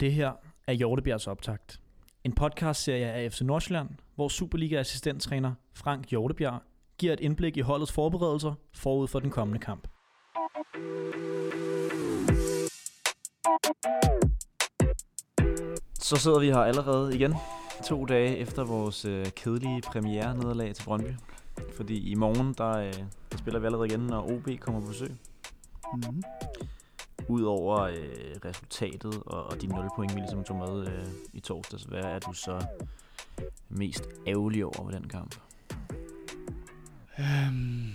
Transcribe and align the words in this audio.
Det 0.00 0.12
her 0.12 0.32
er 0.66 0.72
Hjortebjergs 0.72 1.26
optakt. 1.26 1.80
En 2.24 2.32
podcastserie 2.32 3.06
af 3.06 3.32
FC 3.32 3.40
Nordsjælland, 3.40 3.88
hvor 4.14 4.28
Superliga-assistenttræner 4.28 5.52
Frank 5.74 6.10
Hjortebjerg 6.10 6.60
giver 6.98 7.12
et 7.12 7.20
indblik 7.20 7.56
i 7.56 7.60
holdets 7.60 7.92
forberedelser 7.92 8.54
forud 8.74 9.08
for 9.08 9.20
den 9.20 9.30
kommende 9.30 9.60
kamp. 9.60 9.88
Så 15.94 16.16
sidder 16.16 16.40
vi 16.40 16.46
her 16.46 16.58
allerede 16.58 17.14
igen, 17.16 17.34
to 17.84 18.04
dage 18.04 18.36
efter 18.36 18.64
vores 18.64 19.04
øh, 19.04 19.26
kedelige 19.26 19.82
premiere 19.82 20.34
nederlag 20.34 20.74
til 20.74 20.84
Brøndby. 20.84 21.12
Fordi 21.76 22.10
i 22.10 22.14
morgen, 22.14 22.54
der, 22.58 22.78
øh, 22.78 22.92
der 23.32 23.38
spiller 23.38 23.60
vi 23.60 23.66
allerede 23.66 23.86
igen, 23.86 24.00
når 24.00 24.32
OB 24.32 24.60
kommer 24.60 24.80
på 24.80 24.86
besøg. 24.86 25.10
Mm-hmm. 25.94 26.22
Udover 27.28 27.78
øh, 27.80 27.96
resultatet 28.44 29.22
og, 29.26 29.44
og 29.44 29.60
de 29.62 29.66
0 29.66 29.88
point, 29.96 30.14
vi 30.14 30.20
ligesom 30.20 30.44
tog 30.44 30.56
med 30.56 30.86
øh, 30.86 31.06
i 31.32 31.40
torsdags, 31.40 31.82
hvad 31.84 32.02
er 32.02 32.18
du 32.18 32.32
så 32.32 32.66
mest 33.68 34.08
ærgerlig 34.26 34.64
over 34.64 34.84
ved 34.84 34.94
den 34.94 35.08
kamp? 35.08 35.34
Um, 37.18 37.92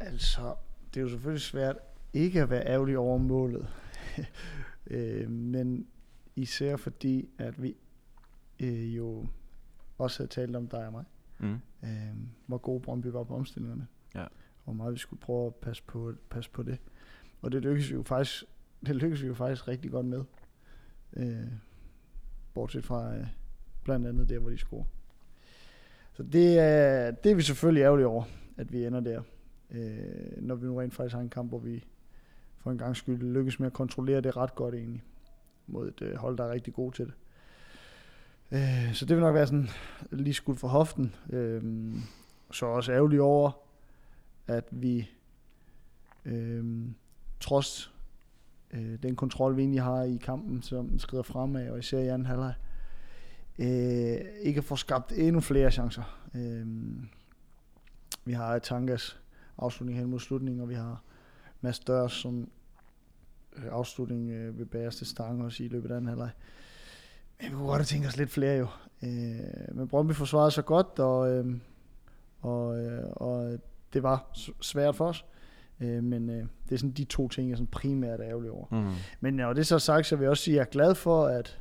altså, 0.00 0.54
det 0.94 1.00
er 1.00 1.02
jo 1.02 1.08
selvfølgelig 1.08 1.42
svært 1.42 1.76
ikke 2.12 2.42
at 2.42 2.50
være 2.50 2.66
ærgerlig 2.66 2.98
over 2.98 3.18
målet. 3.18 3.68
øh, 4.86 5.30
men 5.30 5.86
især 6.36 6.76
fordi, 6.76 7.28
at 7.38 7.62
vi 7.62 7.76
øh, 8.60 8.96
jo 8.96 9.26
også 9.98 10.18
havde 10.18 10.30
talt 10.30 10.56
om 10.56 10.68
dig 10.68 10.86
og 10.86 10.92
mig, 10.92 11.04
Mm. 11.38 11.58
øh, 11.84 12.14
hvor 12.46 12.58
god 12.58 12.80
Brøndby 12.80 13.06
var 13.06 13.24
på 13.24 13.34
omstillingerne. 13.34 13.86
Ja. 14.14 14.26
Og 14.64 14.64
hvor 14.64 14.72
meget 14.72 14.94
vi 14.94 14.98
skulle 14.98 15.20
prøve 15.20 15.46
at 15.46 15.54
passe 15.54 15.82
på, 15.86 16.12
passe 16.30 16.50
på 16.50 16.62
det. 16.62 16.78
Og 17.42 17.52
det 17.52 17.62
lykkedes 17.62 17.90
vi 17.90 17.94
jo 17.94 18.02
faktisk, 18.02 18.44
det 18.86 18.96
lykkedes 18.96 19.22
vi 19.22 19.26
jo 19.26 19.34
faktisk 19.34 19.68
rigtig 19.68 19.90
godt 19.90 20.06
med. 20.06 20.24
Øh, 21.16 21.46
bortset 22.54 22.84
fra 22.84 23.14
øh, 23.14 23.26
blandt 23.84 24.06
andet 24.06 24.28
der, 24.28 24.38
hvor 24.38 24.50
de 24.50 24.58
scorer. 24.58 24.84
Så 26.12 26.22
det 26.22 26.58
er, 26.58 27.10
det 27.10 27.32
er 27.32 27.36
vi 27.36 27.42
selvfølgelig 27.42 27.82
ærgerlige 27.82 28.06
over, 28.06 28.24
at 28.56 28.72
vi 28.72 28.86
ender 28.86 29.00
der. 29.00 29.22
Øh, 29.70 30.42
når 30.42 30.54
vi 30.54 30.66
nu 30.66 30.76
rent 30.76 30.94
faktisk 30.94 31.14
har 31.14 31.22
en 31.22 31.30
kamp, 31.30 31.50
hvor 31.50 31.58
vi 31.58 31.84
for 32.58 32.70
en 32.70 32.78
gang 32.78 32.96
skyld 32.96 33.22
lykkes 33.22 33.60
med 33.60 33.66
at 33.66 33.72
kontrollere 33.72 34.20
det 34.20 34.36
ret 34.36 34.54
godt 34.54 34.74
egentlig. 34.74 35.02
Mod 35.66 35.88
et 35.88 36.02
øh, 36.02 36.14
hold, 36.14 36.36
der 36.36 36.44
er 36.44 36.50
rigtig 36.50 36.74
god 36.74 36.92
til 36.92 37.04
det. 37.04 37.14
Øh, 38.52 38.94
så 38.94 39.06
det 39.06 39.16
vil 39.16 39.24
nok 39.24 39.34
være 39.34 39.46
sådan 39.46 39.68
lige 40.10 40.34
skudt 40.34 40.58
for 40.58 40.68
hoften. 40.68 41.14
Øh, 41.30 41.62
så 42.50 42.66
også 42.66 42.92
ærgerlig 42.92 43.20
over, 43.20 43.50
at 44.46 44.64
vi 44.70 45.10
øh, 46.24 46.84
trods 47.40 47.92
øh, 48.70 49.02
den 49.02 49.16
kontrol, 49.16 49.56
vi 49.56 49.62
egentlig 49.62 49.82
har 49.82 50.02
i 50.02 50.16
kampen, 50.16 50.62
som 50.62 50.98
skrider 50.98 51.22
fremad, 51.22 51.70
og 51.70 51.78
især 51.78 51.98
i 51.98 52.08
anden 52.08 52.26
halvleg, 52.26 52.54
øh, 53.58 54.20
ikke 54.42 54.62
får 54.62 54.76
skabt 54.76 55.12
endnu 55.12 55.40
flere 55.40 55.70
chancer. 55.70 56.28
Øh, 56.34 56.66
vi 58.24 58.32
har 58.32 58.58
Tankas 58.58 59.20
afslutning 59.58 59.98
hen 59.98 60.10
mod 60.10 60.20
slutningen, 60.20 60.62
og 60.62 60.68
vi 60.68 60.74
har 60.74 61.02
Mads 61.60 61.78
Dørs 61.78 62.12
som 62.12 62.50
øh, 63.56 63.64
afslutning 63.70 64.30
øh, 64.30 64.58
ved 64.58 64.66
bagerste 64.66 65.04
stange 65.04 65.44
også 65.44 65.64
i 65.64 65.68
løbet 65.68 65.90
af 65.90 65.96
anden 65.96 66.08
halvleg. 66.08 66.30
Men 67.40 67.50
vi 67.50 67.54
kunne 67.54 67.66
godt 67.66 67.78
have 67.78 67.84
tænkt 67.84 68.06
os 68.06 68.16
lidt 68.16 68.30
flere 68.30 68.58
jo. 68.58 68.66
Øh, 69.02 69.76
men 69.76 69.88
Brøndby 69.88 70.12
forsvarede 70.12 70.50
sig 70.50 70.64
godt, 70.64 70.98
og, 70.98 71.30
øh, 71.30 71.56
og, 72.40 72.78
øh, 72.84 73.04
og 73.10 73.58
det 73.92 74.02
var 74.02 74.30
svært 74.60 74.96
for 74.96 75.06
os. 75.06 75.24
Øh, 75.80 76.04
men 76.04 76.30
øh, 76.30 76.46
det 76.68 76.72
er 76.74 76.76
sådan 76.76 76.90
de 76.90 77.04
to 77.04 77.28
ting, 77.28 77.48
jeg 77.48 77.56
sådan 77.56 77.66
primært 77.66 78.20
er 78.20 78.24
ærgerlig 78.26 78.50
over. 78.50 78.66
Mm. 78.70 78.90
Men 79.20 79.34
når 79.34 79.52
det 79.52 79.60
er 79.60 79.64
så 79.64 79.78
sagt, 79.78 80.06
så 80.06 80.16
vil 80.16 80.22
jeg 80.22 80.30
også 80.30 80.42
sige, 80.42 80.54
at 80.54 80.56
jeg 80.56 80.62
er 80.62 80.70
glad 80.70 80.94
for, 80.94 81.26
at 81.26 81.60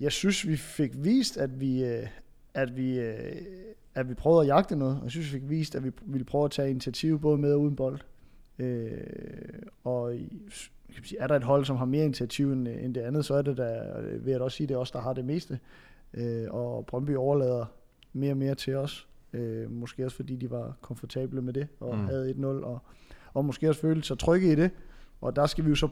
jeg 0.00 0.12
synes, 0.12 0.48
vi 0.48 0.56
fik 0.56 0.90
vist, 0.94 1.36
at 1.36 1.60
vi, 1.60 1.84
øh, 1.84 2.06
at 2.54 2.76
vi, 2.76 2.98
øh, 2.98 3.42
at 3.94 4.08
vi 4.08 4.14
prøvede 4.14 4.40
at 4.40 4.46
jagte 4.46 4.76
noget. 4.76 4.96
Og 4.96 5.02
jeg 5.02 5.10
synes, 5.10 5.34
vi 5.34 5.40
fik 5.40 5.50
vist, 5.50 5.74
at 5.74 5.84
vi 5.84 5.90
ville 6.02 6.24
prøve 6.24 6.44
at 6.44 6.50
tage 6.50 6.70
initiativ 6.70 7.20
både 7.20 7.38
med 7.38 7.52
og 7.52 7.60
uden 7.60 7.76
bold. 7.76 7.98
Øh, 8.58 9.00
og 9.84 10.14
kan 10.94 11.04
sige, 11.04 11.18
er 11.20 11.26
der 11.26 11.36
et 11.36 11.44
hold, 11.44 11.64
som 11.64 11.76
har 11.76 11.84
mere 11.84 12.04
initiativ 12.04 12.52
end, 12.52 12.68
end 12.68 12.94
det 12.94 13.00
andet, 13.00 13.24
så 13.24 13.34
er 13.34 13.42
det 13.42 13.56
da, 13.56 13.80
vil 14.20 14.30
jeg 14.30 14.40
da 14.40 14.44
også 14.44 14.56
sige, 14.56 14.66
det 14.66 14.74
er 14.74 14.78
os, 14.78 14.90
der 14.90 15.00
har 15.00 15.12
det 15.12 15.24
meste. 15.24 15.58
Øh, 16.14 16.46
og 16.50 16.86
Brøndby 16.86 17.16
overlader 17.16 17.66
mere 18.12 18.32
og 18.32 18.36
mere 18.36 18.54
til 18.54 18.76
os. 18.76 19.08
Øh, 19.32 19.70
måske 19.70 20.04
også 20.04 20.16
fordi 20.16 20.36
de 20.36 20.50
var 20.50 20.76
komfortable 20.80 21.42
med 21.42 21.52
det, 21.52 21.68
og 21.80 21.98
Mm. 21.98 22.04
havde 22.06 22.30
1-0, 22.30 22.44
og, 22.44 22.78
og 23.34 23.44
måske 23.44 23.68
også 23.68 23.80
følte 23.80 24.02
sig 24.06 24.18
trygge 24.18 24.52
i 24.52 24.54
det. 24.54 24.70
Og 25.20 25.36
der 25.36 25.46
skal 25.46 25.64
vi 25.64 25.68
jo 25.68 25.74
så 25.74 25.88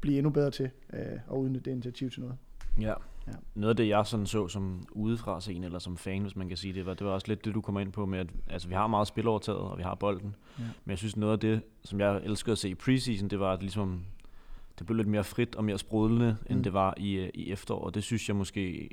blive 0.00 0.18
endnu 0.18 0.30
bedre 0.30 0.50
til 0.50 0.70
øh, 0.92 1.00
at 1.30 1.36
udnytte 1.36 1.64
det 1.64 1.70
initiativ 1.70 2.10
til 2.10 2.20
noget. 2.20 2.36
Ja. 2.80 2.94
Ja. 3.26 3.32
Noget 3.54 3.70
af 3.70 3.76
det, 3.76 3.88
jeg 3.88 4.06
sådan 4.06 4.26
så 4.26 4.48
som 4.48 4.86
udefra 4.92 5.40
scene, 5.40 5.66
eller 5.66 5.78
som 5.78 5.96
fan, 5.96 6.22
hvis 6.22 6.36
man 6.36 6.48
kan 6.48 6.56
sige 6.56 6.74
det, 6.74 6.86
var, 6.86 6.94
det 6.94 7.06
var 7.06 7.12
også 7.12 7.26
lidt 7.28 7.44
det, 7.44 7.54
du 7.54 7.60
kommer 7.60 7.80
ind 7.80 7.92
på 7.92 8.06
med, 8.06 8.18
at 8.18 8.26
altså, 8.50 8.68
vi 8.68 8.74
har 8.74 8.86
meget 8.86 9.06
spilovertaget, 9.08 9.58
og 9.60 9.78
vi 9.78 9.82
har 9.82 9.94
bolden. 9.94 10.34
Ja. 10.58 10.64
Men 10.84 10.90
jeg 10.90 10.98
synes, 10.98 11.16
noget 11.16 11.32
af 11.32 11.38
det, 11.40 11.60
som 11.84 12.00
jeg 12.00 12.20
elskede 12.24 12.52
at 12.52 12.58
se 12.58 12.68
i 12.68 12.74
preseason, 12.74 13.28
det 13.28 13.40
var, 13.40 13.52
at 13.52 13.60
ligesom, 13.60 14.02
det 14.78 14.86
blev 14.86 14.96
lidt 14.96 15.08
mere 15.08 15.24
frit 15.24 15.54
og 15.56 15.64
mere 15.64 15.78
sprudlende, 15.78 16.36
end 16.46 16.56
Mm. 16.58 16.62
det 16.62 16.72
var 16.72 16.94
i, 16.96 17.12
øh, 17.12 17.30
i 17.34 17.52
efterår. 17.52 17.84
Og 17.84 17.94
det 17.94 18.02
synes 18.02 18.28
jeg 18.28 18.36
måske 18.36 18.90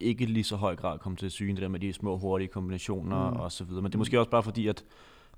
ikke 0.00 0.26
lige 0.26 0.44
så 0.44 0.56
høj 0.56 0.76
grad 0.76 0.98
kom 0.98 1.16
til 1.16 1.30
syne, 1.30 1.54
det 1.54 1.62
der 1.62 1.68
med 1.68 1.80
de 1.80 1.92
små 1.92 2.18
hurtige 2.18 2.48
kombinationer 2.48 3.28
Mm. 3.30 3.34
mm. 3.34 3.40
og 3.40 3.52
så 3.52 3.64
videre. 3.64 3.82
Men 3.82 3.90
det 3.90 3.94
er 3.94 3.98
måske 3.98 4.18
også 4.18 4.30
bare 4.30 4.42
fordi, 4.42 4.66
at, 4.68 4.84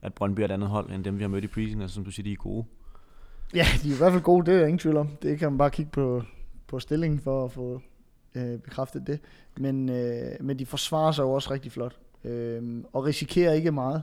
at 0.03 0.15
Brøndby 0.15 0.41
er 0.41 0.45
et 0.45 0.51
andet 0.51 0.69
hold, 0.69 0.91
end 0.91 1.05
dem 1.05 1.19
vi 1.19 1.23
har 1.23 1.29
mødt 1.29 1.45
i 1.45 1.47
preseason, 1.47 1.81
altså 1.83 1.95
som 1.95 2.05
du 2.05 2.11
siger, 2.11 2.25
de 2.25 2.33
er 2.33 2.37
gode. 2.37 2.65
Ja, 3.55 3.67
de 3.83 3.89
er 3.91 3.95
i 3.95 3.97
hvert 3.97 4.13
fald 4.13 4.23
gode, 4.23 4.51
det 4.51 4.61
er 4.61 4.67
ingen 4.67 4.79
tvivl 4.79 4.97
om. 4.97 5.09
Det 5.23 5.39
kan 5.39 5.53
man 5.53 5.59
bare 5.59 5.71
kigge 5.71 5.91
på, 5.91 6.23
på 6.67 6.79
stillingen 6.81 7.21
for 7.21 7.45
at 7.45 7.53
få 7.53 7.81
øh, 8.35 8.59
bekræftet 8.59 9.07
det. 9.07 9.21
Men, 9.59 9.89
øh, 9.89 10.23
men 10.41 10.59
de 10.59 10.67
forsvarer 10.67 11.13
sig 11.13 11.23
jo 11.23 11.31
også 11.33 11.51
rigtig 11.51 11.73
flot. 11.73 11.97
Øh, 12.25 12.85
og 12.93 13.05
risikerer 13.05 13.53
ikke 13.53 13.73
meget. 13.73 14.03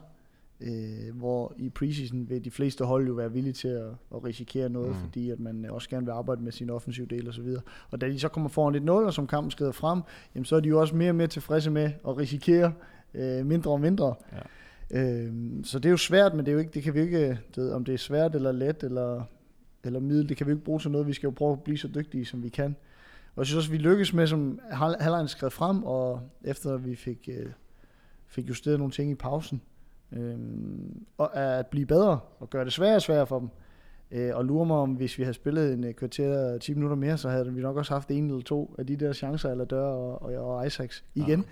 Øh, 0.62 1.16
hvor 1.16 1.54
i 1.58 1.70
preseason 1.70 2.30
vil 2.30 2.46
de 2.46 2.52
fleste 2.52 2.86
hold 2.86 3.08
jo 3.08 3.14
være 3.14 3.32
villige 3.34 3.54
til 3.54 3.68
at, 3.68 3.86
at 4.16 4.24
risikere 4.24 4.70
noget, 4.70 4.90
Mm. 4.90 4.96
fordi 5.02 5.30
at 5.30 5.40
man 5.40 5.66
også 5.70 5.90
gerne 5.90 6.06
vil 6.06 6.12
arbejde 6.12 6.44
med 6.44 6.52
sin 6.52 6.70
offensive 6.70 7.06
del 7.08 7.28
og 7.28 7.34
så 7.34 7.42
videre. 7.42 7.62
Og 7.92 8.02
da 8.02 8.08
de 8.10 8.20
så 8.20 8.28
kommer 8.28 8.50
foran 8.50 8.74
lidt 8.74 8.84
0, 8.84 9.04
og 9.04 9.14
som 9.14 9.28
kampen 9.28 9.52
skrider 9.52 9.72
frem, 9.72 10.02
jamen, 10.36 10.46
så 10.46 10.56
er 10.56 10.60
de 10.60 10.70
jo 10.70 10.80
også 10.80 10.96
mere 10.96 11.10
og 11.12 11.16
mere 11.16 11.28
tilfredse 11.28 11.72
med 11.72 11.92
at 12.08 12.18
risikere 12.18 12.74
øh, 13.14 13.46
mindre 13.46 13.72
og 13.72 13.82
mindre. 13.82 14.16
Ja. 14.92 15.02
Øh, 15.04 15.34
så 15.64 15.80
det 15.80 15.86
er 15.86 15.92
jo 15.92 15.98
svært, 15.98 16.36
men 16.36 16.46
det, 16.46 16.52
er 16.52 16.54
jo 16.54 16.60
ikke, 16.60 16.72
det 16.74 16.84
kan 16.84 16.94
vi 16.94 17.00
ikke, 17.00 17.40
det, 17.56 17.74
om 17.74 17.86
det 17.86 17.94
er 17.94 17.98
svært 17.98 18.36
eller 18.36 18.52
let 18.52 18.84
eller, 18.84 19.24
eller 19.84 20.00
middel, 20.00 20.30
det 20.30 20.38
kan 20.38 20.48
vi 20.48 20.52
ikke 20.52 20.64
bruge 20.66 20.80
til 20.80 20.92
noget. 20.92 21.08
Vi 21.08 21.14
skal 21.14 21.28
jo 21.28 21.32
prøve 21.32 21.54
at 21.54 21.64
blive 21.64 21.78
så 21.78 21.88
dygtige, 21.96 22.26
som 22.26 22.44
vi 22.44 22.50
kan. 22.50 22.76
Og 23.36 23.40
jeg 23.42 23.46
synes 23.46 23.58
også, 23.58 23.72
vi 23.72 23.78
lykkes 23.78 24.14
med, 24.14 24.28
som 24.28 24.60
hal- 24.72 24.96
halvlejen 25.00 25.28
skrev 25.28 25.52
frem, 25.52 25.84
og 25.84 26.22
efter 26.44 26.78
vi 26.78 26.96
fik, 26.96 27.30
øh, 27.32 27.46
fik 28.28 28.50
justeret 28.50 28.78
nogle 28.80 28.92
ting 28.92 29.12
i 29.12 29.16
pausen, 29.16 29.62
øh, 30.12 30.38
og 31.18 31.36
at 31.36 31.68
blive 31.68 31.86
bedre 31.86 32.20
og 32.40 32.50
gøre 32.50 32.66
det 32.66 32.74
sværere 32.74 32.96
og 32.96 33.02
sværere 33.02 33.28
for 33.28 33.40
dem. 33.40 33.50
Øh, 34.12 34.36
og 34.36 34.46
lurer 34.46 34.66
mig 34.66 34.78
om, 34.78 34.94
hvis 34.94 35.18
vi 35.18 35.24
havde 35.24 35.34
spillet 35.34 35.74
en 35.74 35.84
øh, 35.84 35.94
kvarter 35.94 36.58
10 36.58 36.74
minutter 36.74 36.96
mere, 36.96 37.18
så 37.18 37.30
havde 37.30 37.54
vi 37.54 37.62
nok 37.62 37.78
også 37.78 37.94
haft 37.94 38.12
en 38.12 38.26
eller 38.26 38.42
to 38.42 38.76
af 38.78 38.88
de 38.88 38.96
der 38.96 39.14
chancer, 39.14 39.52
eller 39.52 39.66
dør 39.66 39.86
og, 39.86 40.22
og, 40.22 40.36
og 40.36 40.68
Isaacs 40.68 41.06
igen. 41.16 41.46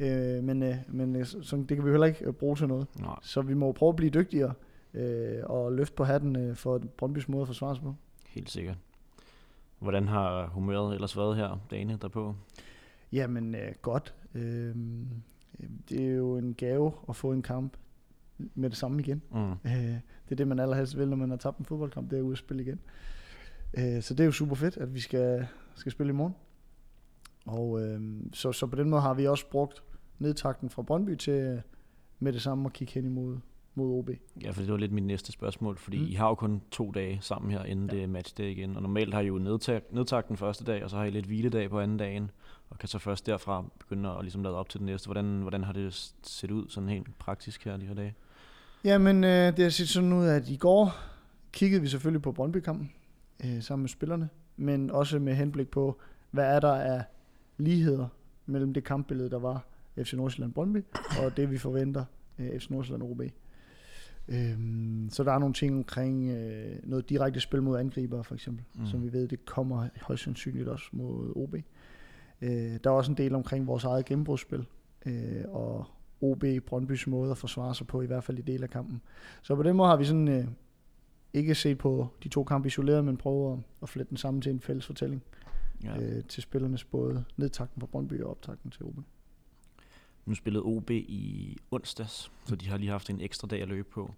Øh, 0.00 0.44
men 0.44 0.62
øh, 0.62 0.76
men 0.88 1.16
øh, 1.16 1.26
så, 1.26 1.56
det 1.68 1.76
kan 1.76 1.84
vi 1.84 1.90
heller 1.90 2.06
ikke 2.06 2.24
øh, 2.24 2.32
bruge 2.32 2.56
til 2.56 2.68
noget. 2.68 2.86
Nej. 3.00 3.16
Så 3.22 3.42
vi 3.42 3.54
må 3.54 3.72
prøve 3.72 3.88
at 3.88 3.96
blive 3.96 4.10
dygtigere 4.10 4.52
øh, 4.94 5.38
og 5.44 5.72
løfte 5.72 5.96
på 5.96 6.04
hatten 6.04 6.36
øh, 6.36 6.56
for 6.56 6.78
Brøndbys 6.78 7.28
måde 7.28 7.42
at 7.42 7.46
forsvare 7.46 7.74
sig 7.74 7.84
på. 7.84 7.94
Helt 8.28 8.50
sikkert. 8.50 8.76
Hvordan 9.78 10.08
har 10.08 10.46
humøret 10.46 10.94
ellers 10.94 11.16
været 11.16 11.36
her 11.36 11.60
dagene 11.70 11.98
derpå? 12.02 12.34
Jamen 13.12 13.54
øh, 13.54 13.72
godt. 13.82 14.14
Øh, 14.34 14.74
det 15.88 16.00
er 16.00 16.10
jo 16.10 16.36
en 16.36 16.54
gave 16.54 16.92
at 17.08 17.16
få 17.16 17.32
en 17.32 17.42
kamp 17.42 17.76
med 18.54 18.70
det 18.70 18.78
samme 18.78 19.00
igen. 19.00 19.22
Mm. 19.32 19.50
Øh, 19.50 19.72
det 20.24 20.30
er 20.30 20.34
det, 20.36 20.48
man 20.48 20.58
allerhelst 20.58 20.98
vil, 20.98 21.08
når 21.08 21.16
man 21.16 21.30
har 21.30 21.36
tabt 21.36 21.58
en 21.58 21.64
fodboldkamp, 21.64 22.10
det 22.10 22.18
er 22.18 22.30
at 22.32 22.38
spille 22.38 22.62
igen. 22.62 22.80
Øh, 23.78 24.02
så 24.02 24.14
det 24.14 24.20
er 24.20 24.24
jo 24.24 24.32
super 24.32 24.54
fedt, 24.54 24.76
at 24.76 24.94
vi 24.94 25.00
skal, 25.00 25.46
skal 25.74 25.92
spille 25.92 26.10
i 26.10 26.14
morgen. 26.16 26.34
Og 27.46 27.82
øh, 27.82 28.00
så, 28.32 28.52
så 28.52 28.66
på 28.66 28.76
den 28.76 28.90
måde 28.90 29.02
har 29.02 29.14
vi 29.14 29.26
også 29.26 29.50
brugt 29.50 29.82
nedtakten 30.18 30.70
fra 30.70 30.82
Brøndby 30.82 31.16
til 31.16 31.62
med 32.18 32.32
det 32.32 32.42
samme 32.42 32.66
at 32.66 32.72
kigge 32.72 32.94
hen 32.94 33.04
imod 33.04 33.38
mod 33.74 33.98
OB. 33.98 34.10
Ja, 34.42 34.50
for 34.50 34.62
det 34.62 34.70
var 34.72 34.76
lidt 34.78 34.92
mit 34.92 35.04
næste 35.04 35.32
spørgsmål, 35.32 35.76
fordi 35.78 35.98
Mm. 35.98 36.06
I 36.06 36.12
har 36.12 36.28
jo 36.28 36.34
kun 36.34 36.62
to 36.70 36.90
dage 36.90 37.18
sammen 37.20 37.50
her, 37.50 37.64
inden 37.64 37.90
Ja. 37.90 37.96
det 37.96 38.02
er 38.02 38.06
matchday 38.06 38.44
igen. 38.44 38.76
Og 38.76 38.82
normalt 38.82 39.14
har 39.14 39.20
I 39.20 39.26
jo 39.26 39.38
nedtag, 39.38 39.82
nedtagt 39.90 40.28
den 40.28 40.36
første 40.36 40.64
dag, 40.64 40.84
og 40.84 40.90
så 40.90 40.96
har 40.96 41.04
I 41.04 41.10
lidt 41.10 41.26
hviledag 41.26 41.70
på 41.70 41.80
anden 41.80 41.96
dagen, 41.96 42.30
og 42.70 42.78
kan 42.78 42.88
så 42.88 42.98
først 42.98 43.26
derfra 43.26 43.64
begynde 43.78 44.10
at 44.10 44.16
ligesom 44.22 44.42
lade 44.42 44.54
op 44.54 44.68
til 44.68 44.78
den 44.80 44.86
næste. 44.86 45.06
Hvordan, 45.06 45.40
hvordan 45.40 45.64
har 45.64 45.72
det 45.72 46.14
set 46.22 46.50
ud 46.50 46.68
sådan 46.68 46.88
helt 46.88 47.18
praktisk 47.18 47.64
her 47.64 47.76
de 47.76 47.86
her 47.86 47.94
dage? 47.94 48.14
Jamen, 48.84 49.24
øh, 49.24 49.56
det 49.56 49.58
har 49.58 49.70
set 49.70 49.88
sådan 49.88 50.12
ud, 50.12 50.26
at 50.26 50.48
i 50.48 50.56
går 50.56 50.96
kiggede 51.52 51.82
vi 51.82 51.88
selvfølgelig 51.88 52.22
på 52.22 52.32
Brøndby-kampen 52.32 52.92
øh, 53.44 53.62
sammen 53.62 53.82
med 53.82 53.88
spillerne, 53.88 54.28
men 54.56 54.90
også 54.90 55.18
med 55.18 55.34
henblik 55.34 55.68
på, 55.68 56.00
hvad 56.30 56.56
er 56.56 56.60
der 56.60 56.72
af 56.72 57.04
ligheder 57.58 58.08
mellem 58.46 58.74
det 58.74 58.84
kampbillede, 58.84 59.30
der 59.30 59.38
var 59.38 59.66
FC 59.98 60.12
Nordsjælland-Brøndby, 60.12 60.82
og 61.24 61.36
det 61.36 61.50
vi 61.50 61.58
forventer 61.58 62.04
øh, 62.38 62.60
FC 62.60 62.70
Nordsjælland-OB. 62.70 63.22
Øhm, 64.28 65.08
så 65.10 65.24
der 65.24 65.32
er 65.32 65.38
nogle 65.38 65.54
ting 65.54 65.76
omkring 65.76 66.30
øh, 66.30 66.76
noget 66.82 67.08
direkte 67.08 67.40
spil 67.40 67.62
mod 67.62 67.78
angriber, 67.78 68.22
for 68.22 68.34
eksempel, 68.34 68.64
mm. 68.74 68.86
som 68.86 69.02
vi 69.02 69.12
ved, 69.12 69.28
det 69.28 69.46
kommer 69.46 69.88
højst 70.02 70.22
sandsynligt 70.22 70.68
også 70.68 70.88
mod 70.92 71.32
OB. 71.36 71.54
Øh, 72.40 72.78
der 72.84 72.90
er 72.90 72.94
også 72.94 73.10
en 73.10 73.16
del 73.16 73.34
omkring 73.34 73.66
vores 73.66 73.84
eget 73.84 74.04
gennembrudsspil, 74.04 74.66
øh, 75.06 75.44
og 75.48 75.86
OB 76.20 76.44
Brøndbys 76.66 77.06
måde 77.06 77.30
at 77.30 77.38
forsvare 77.38 77.74
sig 77.74 77.86
på, 77.86 78.02
i 78.02 78.06
hvert 78.06 78.24
fald 78.24 78.38
i 78.38 78.42
del 78.42 78.62
af 78.62 78.70
kampen. 78.70 79.00
Så 79.42 79.54
på 79.56 79.62
den 79.62 79.76
måde 79.76 79.88
har 79.88 79.96
vi 79.96 80.04
sådan 80.04 80.28
øh, 80.28 80.44
ikke 81.32 81.54
set 81.54 81.78
på 81.78 82.08
de 82.22 82.28
to 82.28 82.44
kampe 82.44 82.66
isoleret, 82.66 83.04
men 83.04 83.16
prøver 83.16 83.52
at, 83.52 83.58
at 83.82 83.88
flette 83.88 84.10
den 84.10 84.16
sammen 84.16 84.40
til 84.42 84.52
en 84.52 84.60
fælles 84.60 84.86
fortælling 84.86 85.22
Ja. 85.84 85.96
øh, 86.00 86.24
til 86.24 86.42
spillernes 86.42 86.84
både 86.84 87.24
nedtakten 87.36 87.80
fra 87.80 87.86
Brøndby 87.86 88.22
og 88.22 88.30
optakten 88.30 88.70
til 88.70 88.84
OB. 88.84 88.96
Nu 90.26 90.34
spillede 90.34 90.64
OB 90.64 90.90
i 90.90 91.56
onsdags, 91.70 92.32
så 92.44 92.56
de 92.56 92.68
har 92.68 92.76
lige 92.76 92.90
haft 92.90 93.10
en 93.10 93.20
ekstra 93.20 93.48
dag 93.48 93.62
at 93.62 93.68
løbe 93.68 93.88
på. 93.90 94.14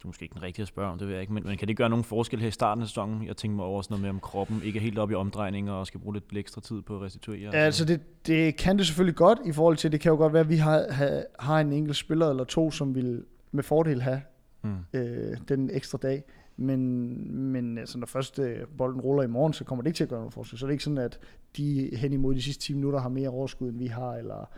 Det 0.00 0.04
er 0.04 0.08
måske 0.08 0.22
ikke 0.22 0.34
den 0.34 0.42
rigtige 0.42 0.62
at 0.62 0.68
spørge 0.68 0.92
om, 0.92 0.98
det 0.98 1.06
ved 1.06 1.14
jeg 1.14 1.20
ikke, 1.20 1.32
men, 1.32 1.42
men 1.46 1.56
kan 1.58 1.68
det 1.68 1.76
gøre 1.76 1.88
nogen 1.88 2.04
forskel 2.04 2.40
her 2.40 2.48
i 2.48 2.50
starten 2.50 2.82
af 2.82 2.88
sæsonen? 2.88 3.26
Jeg 3.26 3.36
tænker 3.36 3.56
mig 3.56 3.64
over 3.64 3.82
sådan 3.82 3.92
noget 3.94 4.02
med, 4.02 4.10
om 4.10 4.20
kroppen 4.20 4.62
ikke 4.64 4.78
er 4.78 4.82
helt 4.82 4.98
oppe 4.98 5.12
i 5.12 5.14
omdrejninger 5.14 5.72
og 5.72 5.86
skal 5.86 6.00
bruge 6.00 6.14
lidt 6.14 6.24
ekstra 6.36 6.60
tid 6.60 6.82
på 6.82 6.96
at 6.96 7.02
restituere. 7.02 7.50
Ja, 7.52 7.58
altså 7.58 7.84
det, 7.84 8.26
det 8.26 8.56
kan 8.56 8.78
det 8.78 8.86
selvfølgelig 8.86 9.16
godt 9.16 9.38
i 9.46 9.52
forhold 9.52 9.76
til, 9.76 9.92
det 9.92 10.00
kan 10.00 10.10
jo 10.10 10.16
godt 10.16 10.32
være, 10.32 10.40
at 10.40 10.48
vi 10.48 10.56
har, 10.56 10.92
har, 10.92 11.22
har 11.38 11.60
en 11.60 11.72
enkelt 11.72 11.96
spiller 11.96 12.30
eller 12.30 12.44
to, 12.44 12.70
som 12.70 12.94
vil 12.94 13.24
med 13.52 13.62
fordel 13.62 14.02
have 14.02 14.20
Mm. 14.62 14.76
øh, 14.92 15.36
den 15.48 15.70
ekstra 15.72 15.98
dag. 16.02 16.22
Men, 16.56 17.52
men 17.52 17.78
altså, 17.78 17.98
når 17.98 18.06
først 18.06 18.38
øh, 18.38 18.58
bolden 18.78 19.00
ruller 19.00 19.22
i 19.22 19.26
morgen, 19.26 19.52
så 19.52 19.64
kommer 19.64 19.82
det 19.82 19.88
ikke 19.88 19.96
til 19.96 20.04
at 20.04 20.08
gøre 20.10 20.18
nogen 20.18 20.32
forskel. 20.32 20.58
Så 20.58 20.66
det 20.66 20.70
er 20.70 20.72
ikke 20.72 20.84
sådan, 20.84 20.98
at 20.98 21.18
de 21.56 21.90
hen 21.96 22.12
imod 22.12 22.34
de 22.34 22.42
sidste 22.42 22.62
10 22.62 22.74
minutter 22.74 22.98
har 23.00 23.08
mere 23.08 23.28
overskud, 23.28 23.68
end 23.68 23.78
vi 23.78 23.86
har. 23.86 24.12
Eller, 24.14 24.50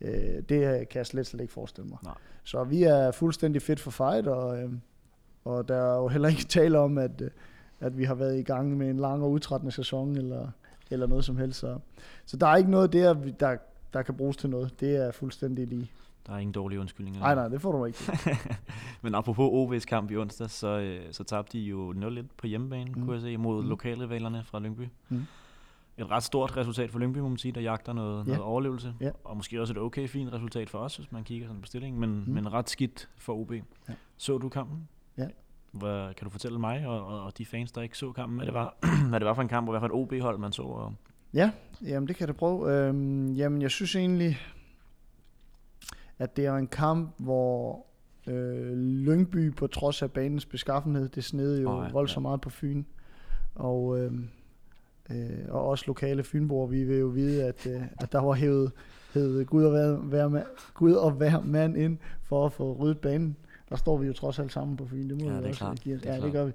øh, 0.00 0.42
det 0.48 0.88
kan 0.88 0.98
jeg 0.98 1.06
slet, 1.06 1.26
slet 1.26 1.40
ikke 1.40 1.52
forestille 1.52 1.88
mig. 1.88 1.98
Nej. 2.04 2.14
Så 2.44 2.64
vi 2.64 2.82
er 2.82 3.10
fuldstændig 3.10 3.62
fit 3.62 3.80
for 3.80 3.90
fight, 3.90 4.26
og, 4.26 4.62
øh, 4.62 4.72
og 5.44 5.68
der 5.68 5.76
er 5.76 5.96
jo 5.96 6.08
heller 6.08 6.28
ikke 6.28 6.44
tale 6.58 6.78
om, 6.78 6.98
at, 6.98 7.20
øh, 7.20 7.30
at 7.80 7.98
vi 7.98 8.04
har 8.04 8.14
været 8.14 8.38
i 8.38 8.42
gang 8.42 8.76
med 8.76 8.90
en 8.90 8.96
lang 8.96 9.22
og 9.22 9.30
udtrættende 9.30 9.72
sæson, 9.72 10.16
eller, 10.16 10.48
eller 10.90 11.06
noget 11.06 11.24
som 11.24 11.36
helst. 11.36 11.60
Så, 11.60 11.78
så 12.26 12.36
der 12.36 12.46
er 12.46 12.56
ikke 12.56 12.70
noget 12.70 12.92
der, 12.92 13.14
der, 13.40 13.56
der 13.92 14.02
kan 14.02 14.14
bruges 14.14 14.36
til 14.36 14.50
noget. 14.50 14.80
Det 14.80 14.96
er 14.96 15.12
fuldstændig 15.12 15.66
lige. 15.66 15.90
Der 16.26 16.32
er 16.32 16.38
ingen 16.38 16.52
dårlige 16.52 16.80
undskyldninger. 16.80 17.20
Nej, 17.20 17.34
nej, 17.34 17.48
det 17.48 17.60
får 17.60 17.72
du 17.72 17.84
ikke. 17.84 17.98
Men 19.02 19.14
apropos 19.14 19.50
OB's 19.50 19.84
kamp 19.84 20.10
i 20.10 20.16
onsdag, 20.16 20.50
så, 20.50 20.78
øh, 20.78 21.00
så 21.10 21.24
tabte 21.24 21.58
de 21.58 21.64
jo 21.64 21.92
0-1 21.92 22.22
på 22.36 22.46
hjemmebane, 22.46 22.90
mm. 22.90 23.04
Kunne 23.04 23.12
jeg 23.12 23.22
se, 23.22 23.36
mod. 23.36 23.62
Mm. 23.62 23.68
lokalrivalerne 23.68 24.44
fra 24.44 24.58
Lyngby. 24.58 24.88
Mm. 25.08 25.22
Et 25.98 26.10
ret 26.10 26.22
stort 26.22 26.56
resultat 26.56 26.90
for 26.90 26.98
Lyngby, 26.98 27.18
må 27.18 27.28
man 27.28 27.38
sige, 27.38 27.52
der 27.52 27.60
jagter 27.60 27.92
noget, 27.92 28.18
Ja. 28.26 28.30
noget 28.30 28.42
overlevelse. 28.44 28.94
Ja. 29.00 29.10
Og 29.24 29.36
måske 29.36 29.60
også 29.60 29.72
et 29.72 29.78
okay 29.78 30.08
fint 30.08 30.32
resultat 30.32 30.70
for 30.70 30.78
os, 30.78 30.96
hvis 30.96 31.12
man 31.12 31.24
kigger 31.24 31.46
sådan 31.46 31.60
på 31.60 31.66
stillingen, 31.66 32.00
men, 32.00 32.24
Mm. 32.26 32.32
men 32.32 32.52
ret 32.52 32.70
skidt 32.70 33.08
for 33.16 33.34
OB. 33.34 33.52
Ja. 33.52 33.62
Så 34.16 34.38
du 34.38 34.48
kampen? 34.48 34.88
Ja. 35.18 35.26
Hvad, 35.72 36.14
kan 36.14 36.24
du 36.24 36.30
fortælle 36.30 36.58
mig 36.58 36.86
og, 36.86 37.06
og, 37.06 37.22
og 37.24 37.38
de 37.38 37.44
fans, 37.46 37.72
der 37.72 37.82
ikke 37.82 37.98
så 37.98 38.12
kampen, 38.12 38.36
hvad 38.38 38.46
det 38.46 38.54
var, 38.54 38.76
hvad 39.08 39.20
det 39.20 39.26
var 39.26 39.34
for 39.34 39.42
en 39.42 39.48
kamp, 39.48 39.68
og 39.68 39.72
hvad 39.72 39.80
for 39.80 39.86
et 39.86 39.92
OB-hold 39.92 40.38
man 40.38 40.52
så? 40.52 40.62
Og, 40.62 40.94
Ja, 41.34 41.50
jamen 41.82 42.08
det 42.08 42.16
kan 42.16 42.20
jeg 42.28 42.34
da 42.34 42.38
prøve. 42.38 42.72
Øhm, 42.88 43.32
jamen 43.32 43.62
jeg 43.62 43.70
synes 43.70 43.96
egentlig, 43.96 44.38
at 46.18 46.36
det 46.36 46.46
er 46.46 46.54
en 46.56 46.66
kamp, 46.68 47.14
hvor 47.18 47.86
øh, 48.26 48.72
Lyngby 48.78 49.54
på 49.54 49.66
trods 49.66 50.02
af 50.02 50.12
banens 50.12 50.46
beskaffenhed, 50.46 51.08
det 51.08 51.24
snede 51.24 51.62
jo 51.62 51.70
oh, 51.70 51.84
ja, 51.86 51.92
voldsomt 51.92 52.22
ja. 52.24 52.28
meget 52.28 52.40
på 52.40 52.50
Fyn. 52.50 52.84
Og, 53.54 53.98
øh, 54.00 54.12
øh, 55.10 55.38
og 55.48 55.66
også 55.68 55.84
lokale 55.86 56.22
Fynboer, 56.24 56.66
vi 56.66 56.84
vil 56.84 56.98
jo 56.98 57.06
vide, 57.06 57.44
at, 57.44 57.66
øh, 57.66 57.82
at 58.00 58.12
der 58.12 58.20
var 58.20 58.32
hævet, 58.32 58.72
hævet 59.14 59.46
Gud, 59.46 59.64
og 59.64 59.70
hver, 59.70 59.96
hver 59.96 60.28
mand, 60.28 60.46
Gud 60.74 60.92
og 60.92 61.10
hver 61.10 61.40
mand 61.44 61.76
ind 61.76 61.98
for 62.22 62.46
at 62.46 62.52
få 62.52 62.72
ryddet 62.80 62.98
banen. 62.98 63.36
Der 63.68 63.76
står 63.76 63.96
vi 63.96 64.06
jo 64.06 64.12
trods 64.12 64.38
alt 64.38 64.52
sammen 64.52 64.76
på 64.76 64.86
Fyn, 64.86 65.08
det 65.08 65.22
må 65.22 65.28
Ja, 65.28 65.32
vi 65.32 65.36
det 65.38 65.44
er 65.44 65.48
også 65.48 65.58
klart. 65.58 65.80
give 65.80 65.96
os. 65.96 66.04
Ja, 66.04 66.20
det 66.20 66.32
gør 66.32 66.44
vi. 66.44 66.52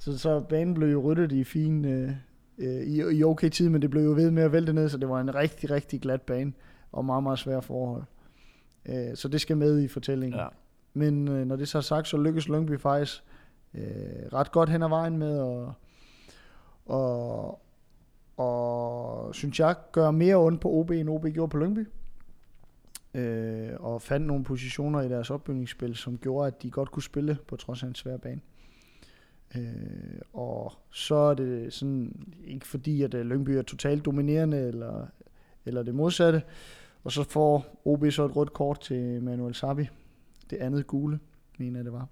Så, 0.00 0.18
så 0.18 0.40
banen 0.40 0.74
blev 0.74 0.88
jo 0.88 1.00
ryddet 1.00 1.32
i 1.32 1.44
fin, 1.44 1.84
øh, 1.84 2.10
øh, 2.58 2.82
i, 2.82 3.18
i 3.18 3.24
okay 3.24 3.48
tid, 3.48 3.68
men 3.68 3.82
det 3.82 3.90
blev 3.90 4.02
jo 4.04 4.10
ved 4.12 4.30
med 4.30 4.42
at 4.42 4.52
vælte 4.52 4.72
ned, 4.72 4.88
så 4.88 4.98
det 4.98 5.08
var 5.08 5.20
en 5.20 5.34
rigtig, 5.34 5.70
rigtig 5.70 6.00
glat 6.00 6.22
bane 6.22 6.52
og 6.92 7.04
meget, 7.04 7.22
meget 7.22 7.38
svær 7.38 7.60
forhold. 7.60 8.02
Øh, 8.86 9.14
så 9.16 9.28
det 9.28 9.40
skal 9.40 9.56
med 9.56 9.80
i 9.82 9.88
fortællingen. 9.88 10.40
ja. 10.40 10.46
Men 10.94 11.28
øh, 11.28 11.46
når 11.46 11.56
det 11.56 11.68
så 11.68 11.78
er 11.78 11.82
sagt, 11.82 12.08
så 12.08 12.16
lykkes 12.16 12.48
Lyngby 12.48 12.78
faktisk 12.78 13.24
øh, 13.74 13.82
ret 14.32 14.52
godt 14.52 14.68
hen 14.70 14.82
ad 14.82 14.88
vejen 14.88 15.18
med 15.18 15.38
at 15.38 15.68
og, 16.86 17.60
og 18.40 19.34
synes 19.34 19.60
jeg 19.60 19.76
gør 19.92 20.10
mere 20.10 20.36
ondt 20.36 20.60
på 20.60 20.68
OB, 20.70 20.90
end 20.90 21.08
OB 21.10 21.26
gjorde 21.26 21.50
på 21.50 21.58
Lyngby. 21.58 21.88
Øh, 23.14 23.70
og 23.80 24.02
fandt 24.02 24.26
nogle 24.26 24.44
positioner 24.44 25.00
i 25.00 25.08
deres 25.08 25.30
opbygningsspil, 25.30 25.96
som 25.96 26.18
gjorde, 26.18 26.46
at 26.46 26.62
de 26.62 26.70
godt 26.70 26.90
kunne 26.90 27.02
spille 27.02 27.38
på 27.48 27.56
trods 27.56 27.82
af 27.82 27.86
en 27.86 27.94
svær 27.94 28.16
bane. 28.16 28.40
Øh, 29.56 30.20
og 30.32 30.72
så 30.90 31.14
er 31.14 31.34
det 31.34 31.72
sådan, 31.72 32.26
ikke 32.44 32.66
fordi, 32.66 33.02
at 33.02 33.14
øh, 33.14 33.26
Lyngby 33.26 33.50
er 33.50 33.62
totalt 33.62 34.04
dominerende, 34.04 34.58
eller, 34.58 35.06
eller 35.64 35.82
det 35.82 35.94
modsatte. 35.94 36.42
Og 37.04 37.12
så 37.12 37.22
får 37.22 37.80
OB 37.84 38.04
så 38.10 38.24
et 38.24 38.36
rødt 38.36 38.52
kort 38.52 38.80
til 38.80 39.22
Manuel 39.22 39.54
Sabi. 39.54 39.88
Det 40.50 40.56
andet 40.56 40.86
gule, 40.86 41.20
mener 41.58 41.78
jeg 41.78 41.84
det 41.84 41.92
var. 41.92 42.08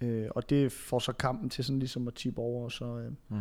Øh, 0.00 0.28
og 0.30 0.50
det 0.50 0.72
får 0.72 0.98
så 0.98 1.12
kampen 1.12 1.50
til 1.50 1.64
sådan 1.64 1.78
ligesom 1.78 2.08
at 2.08 2.14
tippe 2.14 2.40
over, 2.40 2.64
og 2.64 2.72
så, 2.72 2.98
øh, 2.98 3.12
Mm 3.28 3.38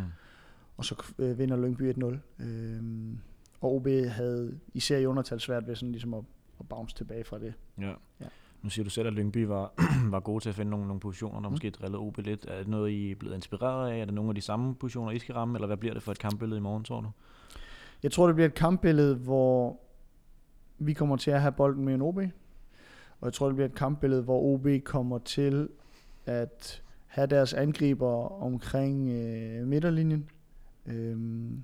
og 0.78 0.86
så 0.86 1.04
øh, 1.18 1.40
vinder 1.40 1.58
Lyngby 1.58 1.94
1-0. 2.40 2.44
Øh, 2.46 2.82
og 3.62 3.76
OB 3.76 3.88
havde 4.08 4.60
især 4.74 4.98
i 4.98 5.06
undertal 5.06 5.40
svært 5.40 5.68
ved 5.68 5.76
sådan 5.76 5.92
ligesom 5.92 6.14
at, 6.14 6.24
at 6.60 6.70
bounce 6.70 6.96
tilbage 6.96 7.24
fra 7.24 7.40
det. 7.40 7.54
Ja. 7.80 7.94
Ja. 8.22 8.26
Nu 8.62 8.70
siger 8.70 8.84
du 8.84 8.90
selv, 8.90 9.08
at 9.08 9.14
Lyngby 9.14 9.46
var, 9.46 9.74
var 10.12 10.20
gode 10.20 10.44
til 10.44 10.50
at 10.50 10.56
finde 10.56 10.72
nogle, 10.72 10.88
nogle 10.88 11.00
positioner, 11.00 11.40
der 11.42 11.50
Mm. 11.50 11.54
måske 11.54 11.70
drillede 11.70 12.00
OB 12.00 12.18
lidt. 12.18 12.46
Er 12.50 12.58
det 12.58 12.68
noget, 12.68 12.92
I 12.92 13.12
er 13.12 13.16
blevet 13.16 13.36
inspireret 13.36 13.92
af? 13.92 14.00
Er 14.02 14.06
det 14.06 14.14
nogle 14.14 14.30
af 14.30 14.36
de 14.36 14.42
samme 14.42 14.76
positioner, 14.76 15.12
I 15.12 15.20
skal 15.20 15.36
ramme? 15.36 15.58
Eller 15.58 15.68
hvad 15.68 15.78
bliver 15.78 15.94
det 15.94 16.04
for 16.04 16.12
et 16.12 16.20
kampbillede 16.20 16.58
i 16.58 16.62
morgen, 16.62 16.84
tror 16.84 17.02
du? 17.02 17.10
Jeg 18.04 18.12
tror, 18.12 18.26
det 18.28 18.36
bliver 18.36 18.48
et 18.48 18.54
kampbillede, 18.54 19.16
hvor 19.16 19.80
vi 20.80 20.94
kommer 20.94 21.16
til 21.18 21.32
at 21.32 21.42
have 21.42 21.52
bolden 21.52 21.86
med 21.86 21.94
en 21.94 22.02
OB. 22.02 22.18
Og 23.20 23.26
jeg 23.26 23.34
tror, 23.34 23.48
det 23.48 23.56
bliver 23.56 23.68
et 23.70 23.76
kampbillede, 23.76 24.22
hvor 24.22 24.42
OB 24.42 24.68
kommer 24.84 25.18
til 25.18 25.70
at 26.26 26.82
have 27.08 27.28
deres 27.28 27.54
angriber 27.54 28.42
omkring 28.44 29.10
øh, 29.10 29.68
midterlinjen. 29.68 30.30
Øhm, 30.86 31.64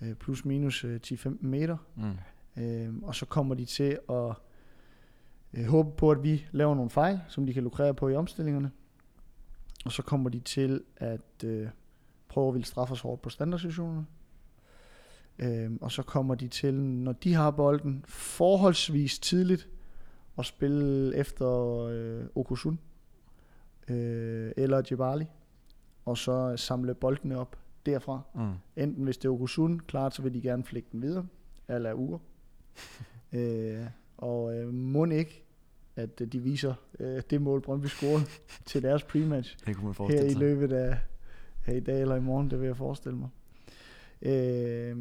øh, 0.00 0.14
plus 0.14 0.44
minus 0.44 0.84
øh, 0.84 1.00
10-15 1.06 1.28
meter. 1.40 1.76
Mm. 1.96 2.62
Øhm, 2.62 3.02
og 3.04 3.14
så 3.14 3.26
kommer 3.26 3.54
de 3.54 3.64
til 3.64 3.98
at 4.10 4.34
øh, 5.54 5.64
håbe 5.64 5.90
på, 5.96 6.10
at 6.10 6.22
vi 6.22 6.46
laver 6.52 6.74
nogle 6.74 6.90
fejl, 6.90 7.20
som 7.28 7.46
de 7.46 7.54
kan 7.54 7.62
lukrere 7.62 7.94
på 7.94 8.08
i 8.08 8.14
omstillingerne. 8.14 8.70
Og 9.84 9.92
så 9.92 10.02
kommer 10.02 10.30
de 10.30 10.40
til 10.40 10.82
at 10.96 11.44
øh, 11.44 11.68
prøve 12.28 12.48
at 12.48 12.54
ville 12.54 12.66
straffe 12.66 12.92
os 12.92 13.00
hårdt 13.00 13.22
på 13.22 13.30
standardsituationerne. 13.30 14.06
Øhm, 15.38 15.78
og 15.80 15.92
så 15.92 16.02
kommer 16.02 16.34
de 16.34 16.48
til, 16.48 16.74
når 16.74 17.12
de 17.12 17.34
har 17.34 17.50
bolden, 17.50 18.04
forholdsvis 18.08 19.18
tidligt 19.18 19.68
at 20.38 20.46
spille 20.46 21.16
efter 21.16 21.78
øh, 21.78 22.24
Okusun 22.34 22.78
øh, 23.88 24.52
eller 24.56 24.80
Djibali. 24.80 25.26
Og 26.04 26.18
så 26.18 26.56
samle 26.56 26.94
boldene 26.94 27.38
op 27.38 27.59
derfra. 27.86 28.20
Mm. 28.34 28.52
Enten 28.76 29.04
hvis 29.04 29.18
det 29.18 29.24
er 29.28 29.32
Okusun, 29.32 29.80
klart, 29.80 30.14
så 30.14 30.22
vil 30.22 30.34
de 30.34 30.40
gerne 30.40 30.64
flække 30.64 30.88
den 30.92 31.02
videre, 31.02 31.26
eller 31.68 31.92
ur. 31.92 32.20
øh, 33.32 33.84
og 34.18 34.56
øh, 34.56 34.74
må 34.74 35.04
ikke, 35.04 35.44
at 35.96 36.20
øh, 36.20 36.26
de 36.26 36.38
viser 36.38 36.74
øh, 37.00 37.22
det 37.30 37.42
mål, 37.42 37.60
Brøndby 37.60 37.86
scorede 37.86 38.24
til 38.66 38.82
deres 38.82 39.02
prematch 39.02 39.56
Det 39.66 39.76
kunne 39.76 39.94
man 39.98 40.10
her 40.10 40.22
i 40.22 40.34
løbet 40.34 40.72
af 40.72 40.98
her 41.66 41.74
i 41.74 41.80
dag 41.80 42.00
eller 42.00 42.16
i 42.16 42.20
morgen, 42.20 42.50
det 42.50 42.60
vil 42.60 42.66
jeg 42.66 42.76
forestille 42.76 43.18
mig. 43.18 43.28
Øh, 44.22 44.96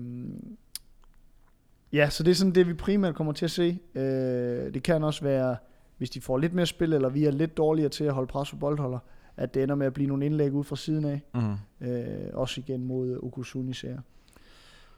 ja, 1.93 2.09
så 2.09 2.23
det 2.23 2.31
er 2.31 2.35
sådan 2.35 2.55
det, 2.55 2.67
vi 2.67 2.73
primært 2.73 3.15
kommer 3.15 3.33
til 3.33 3.45
at 3.45 3.51
se. 3.51 3.79
Øh, 3.95 4.73
det 4.73 4.83
kan 4.83 5.03
også 5.03 5.23
være, 5.23 5.57
hvis 5.97 6.09
de 6.09 6.21
får 6.21 6.37
lidt 6.37 6.53
mere 6.53 6.65
spil, 6.65 6.93
eller 6.93 7.09
vi 7.09 7.25
er 7.25 7.31
lidt 7.31 7.57
dårligere 7.57 7.89
til 7.89 8.03
at 8.03 8.13
holde 8.13 8.27
pres 8.27 8.49
på 8.49 8.57
boldholder, 8.57 8.99
at 9.39 9.53
det 9.53 9.63
ender 9.63 9.75
med 9.75 9.87
at 9.87 9.93
blive 9.93 10.07
nogle 10.07 10.25
indlæg 10.25 10.53
ud 10.53 10.63
fra 10.63 10.75
siden 10.75 11.05
af. 11.05 11.21
Mm. 11.33 11.87
Øh, 11.87 12.29
også 12.33 12.61
igen 12.61 12.85
mod 12.85 13.19
Okusun 13.23 13.69
især. 13.69 13.97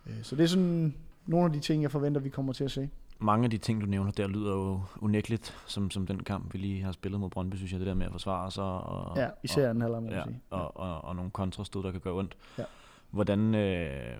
Øh, 0.07 0.23
så 0.23 0.35
det 0.35 0.43
er 0.43 0.47
sådan 0.47 0.95
nogle 1.25 1.45
af 1.45 1.51
de 1.53 1.59
ting, 1.59 1.81
jeg 1.83 1.91
forventer, 1.91 2.21
vi 2.21 2.29
kommer 2.29 2.53
til 2.53 2.63
at 2.63 2.71
se. 2.71 2.89
Mange 3.19 3.43
af 3.43 3.49
de 3.49 3.57
ting, 3.57 3.81
du 3.81 3.85
nævner 3.85 4.11
der, 4.11 4.27
lyder 4.27 4.53
jo 4.53 4.81
unægteligt, 4.99 5.55
som, 5.67 5.91
som 5.91 6.07
den 6.07 6.23
kamp, 6.23 6.53
vi 6.53 6.57
lige 6.59 6.83
har 6.83 6.91
spillet 6.91 7.19
mod 7.19 7.29
Brøndby, 7.29 7.55
synes 7.55 7.71
jeg, 7.71 7.79
det 7.79 7.87
der 7.87 7.93
med 7.93 8.05
at 8.05 8.11
forsvare 8.11 8.51
sig. 8.51 8.63
Og, 8.63 9.17
Ja, 9.17 9.29
især 9.43 9.67
og, 9.67 9.73
den 9.73 9.81
halvleg, 9.81 10.03
må 10.03 10.09
ja, 10.09 10.23
sige. 10.23 10.41
og, 10.49 10.77
og, 10.77 11.03
og 11.03 11.15
nogle 11.15 11.31
kontrastød, 11.31 11.83
der 11.83 11.91
kan 11.91 11.99
gøre 12.01 12.13
ondt. 12.13 12.37
Ja. 12.57 12.63
Hvordan, 13.11 13.55
øh, 13.55 14.17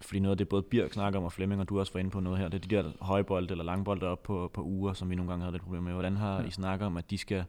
fordi 0.00 0.20
noget 0.20 0.30
af 0.30 0.38
det 0.38 0.48
både 0.48 0.62
Birk 0.62 0.92
snakker 0.92 1.18
om, 1.18 1.24
og 1.24 1.32
Flemming, 1.32 1.60
og 1.60 1.68
du 1.68 1.78
også 1.78 1.92
var 1.92 2.00
inde 2.00 2.10
på 2.10 2.20
noget 2.20 2.38
her, 2.38 2.48
det 2.48 2.64
er 2.64 2.68
de 2.68 2.76
der 2.76 2.90
højbolde 3.04 3.50
eller 3.50 3.64
langbolde 3.64 4.06
op 4.06 4.22
på, 4.22 4.50
på 4.54 4.62
uger, 4.62 4.92
som 4.92 5.10
vi 5.10 5.14
nogle 5.14 5.30
gange 5.30 5.42
havde 5.42 5.52
lidt 5.52 5.62
problemer 5.62 5.84
med. 5.84 5.92
Hvordan 5.92 6.16
har 6.16 6.40
Ja. 6.40 6.46
I 6.46 6.50
snakket 6.50 6.86
om, 6.86 6.96
at 6.96 7.10
de 7.10 7.18
skal 7.18 7.44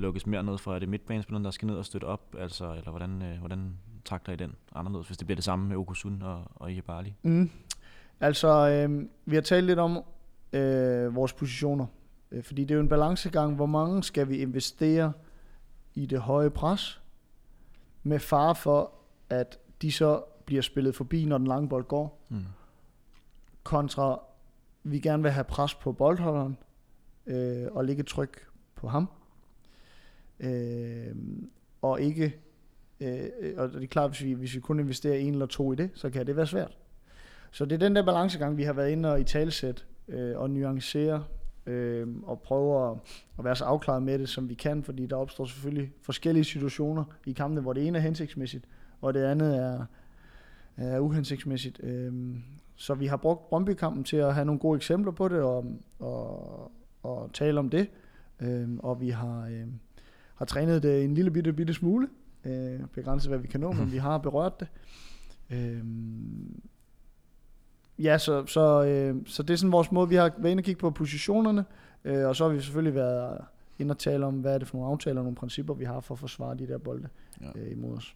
lukkes 0.00 0.26
mere 0.26 0.42
ned 0.42 0.58
for? 0.58 0.74
Er 0.74 0.78
det 0.78 0.88
midtbanespilleren, 0.88 1.44
der 1.44 1.50
skal 1.50 1.66
ned 1.66 1.76
og 1.76 1.84
støtte 1.84 2.04
op? 2.04 2.34
Altså, 2.38 2.72
eller 2.74 2.90
hvordan, 2.90 3.22
øh, 3.22 3.38
hvordan 3.38 3.76
takter 4.04 4.32
I 4.32 4.36
den 4.36 4.54
anderledes, 4.74 5.06
hvis 5.06 5.18
det 5.18 5.26
bliver 5.26 5.36
det 5.36 5.44
samme 5.44 5.68
med 5.68 5.76
Okusun 5.76 6.22
og, 6.22 6.44
og 6.54 6.76
Jebali? 6.76 7.14
Mm. 7.22 7.50
Altså, 8.20 8.48
øh, 8.68 9.06
vi 9.24 9.34
har 9.34 9.42
talt 9.42 9.66
lidt 9.66 9.78
om 9.78 10.02
øh, 10.52 11.14
vores 11.14 11.32
positioner. 11.32 11.86
Øh, 12.30 12.44
fordi 12.44 12.62
det 12.62 12.70
er 12.70 12.74
jo 12.74 12.80
en 12.80 12.88
balancegang, 12.88 13.54
hvor 13.54 13.66
mange 13.66 14.02
skal 14.02 14.28
vi 14.28 14.36
investere 14.36 15.12
i 15.94 16.06
det 16.06 16.20
høje 16.20 16.50
pres, 16.50 17.00
med 18.02 18.18
far 18.18 18.52
for, 18.52 18.92
at 19.30 19.58
de 19.82 19.92
så 19.92 20.22
bliver 20.44 20.62
spillet 20.62 20.94
forbi, 20.94 21.24
når 21.24 21.38
den 21.38 21.46
lange 21.46 21.68
bold 21.68 21.84
går, 21.84 22.24
Mm. 22.28 22.44
kontra 23.62 24.20
vi 24.82 25.00
gerne 25.00 25.22
vil 25.22 25.32
have 25.32 25.44
pres 25.44 25.74
på 25.74 25.92
boldholderen, 25.92 26.56
øh, 27.26 27.66
og 27.72 27.84
ligge 27.84 28.02
tryk 28.02 28.46
på 28.74 28.88
ham. 28.88 29.08
Øh, 30.40 31.14
og 31.82 32.00
ikke, 32.00 32.36
øh, 33.00 33.28
og 33.56 33.72
det 33.72 33.82
er 33.82 33.86
klart, 33.86 34.10
hvis 34.10 34.24
vi, 34.24 34.32
hvis 34.32 34.54
vi 34.54 34.60
kun 34.60 34.80
investerer 34.80 35.14
en 35.14 35.32
eller 35.32 35.46
to 35.46 35.72
i 35.72 35.76
det, 35.76 35.90
så 35.94 36.10
kan 36.10 36.26
det 36.26 36.36
være 36.36 36.46
svært. 36.46 36.78
Så 37.50 37.64
det 37.64 37.72
er 37.72 37.78
den 37.78 37.96
der 37.96 38.02
balancegang, 38.02 38.56
vi 38.56 38.62
har 38.62 38.72
været 38.72 38.90
inde 38.90 39.12
og 39.12 39.20
i 39.20 39.24
talsæt 39.24 39.86
øh, 40.08 40.38
og 40.38 40.50
nuancere 40.50 41.24
øh, 41.66 42.08
og 42.22 42.40
prøve 42.40 42.90
at, 42.90 42.96
at 43.38 43.44
være 43.44 43.56
så 43.56 43.64
afklaret 43.64 44.02
med 44.02 44.18
det, 44.18 44.28
som 44.28 44.48
vi 44.48 44.54
kan, 44.54 44.82
fordi 44.82 45.06
der 45.06 45.16
opstår 45.16 45.44
selvfølgelig 45.44 45.92
forskellige 46.02 46.44
situationer 46.44 47.04
i 47.26 47.32
kampene, 47.32 47.60
hvor 47.60 47.72
det 47.72 47.86
ene 47.86 47.98
er 47.98 48.02
hensigtsmæssigt, 48.02 48.64
og 49.00 49.14
det 49.14 49.24
andet 49.24 49.56
er, 49.56 49.84
er 50.76 50.98
uhensigtsmæssigt. 50.98 51.80
Øh, 51.82 52.36
så 52.76 52.94
vi 52.94 53.06
har 53.06 53.16
brugt 53.16 53.48
Brøndby-kampen 53.48 54.04
til 54.04 54.16
at 54.16 54.34
have 54.34 54.44
nogle 54.44 54.58
gode 54.58 54.76
eksempler 54.76 55.12
på 55.12 55.28
det 55.28 55.40
og, 55.40 55.64
og, 55.98 56.72
og 57.02 57.30
tale 57.32 57.58
om 57.58 57.68
det. 57.68 57.90
Øh, 58.40 58.68
og 58.78 59.00
vi 59.00 59.10
har, 59.10 59.46
øh, 59.46 59.66
har 60.38 60.44
trænet 60.44 60.82
det 60.82 61.04
en 61.04 61.14
lille 61.14 61.30
bitte, 61.30 61.52
bitte 61.52 61.74
smule. 61.74 62.08
Øh, 62.44 62.80
begrænset 62.94 63.30
hvad 63.30 63.38
vi 63.38 63.48
kan 63.48 63.60
nå, 63.60 63.72
men 63.72 63.92
vi 63.92 63.96
har 63.98 64.18
berørt 64.18 64.60
det. 64.60 64.68
Øh, 65.50 65.84
ja, 67.98 68.18
så, 68.18 68.46
så, 68.46 68.84
øh, 68.84 69.16
så 69.26 69.42
det 69.42 69.54
er 69.54 69.58
sådan 69.58 69.72
vores 69.72 69.92
måde, 69.92 70.08
vi 70.08 70.14
har 70.14 70.32
været 70.38 70.50
inde 70.50 70.60
og 70.60 70.64
kigge 70.64 70.78
på 70.80 70.90
positionerne, 70.90 71.64
øh, 72.04 72.28
og 72.28 72.36
så 72.36 72.44
har 72.48 72.54
vi 72.54 72.60
selvfølgelig 72.60 72.94
været 72.94 73.40
inde 73.78 73.92
og 73.92 73.98
tale 73.98 74.26
om, 74.26 74.34
hvad 74.34 74.54
er 74.54 74.58
det 74.58 74.68
for 74.68 74.76
nogle 74.76 74.90
aftaler 74.92 75.20
og 75.20 75.24
nogle 75.24 75.36
principper, 75.36 75.74
vi 75.74 75.84
har 75.84 76.00
for 76.00 76.14
at 76.14 76.18
forsvare 76.18 76.54
de 76.58 76.68
der 76.68 76.78
bolde 76.78 77.08
Ja. 77.40 77.60
øh, 77.60 77.72
imod 77.72 77.96
os. 77.96 78.14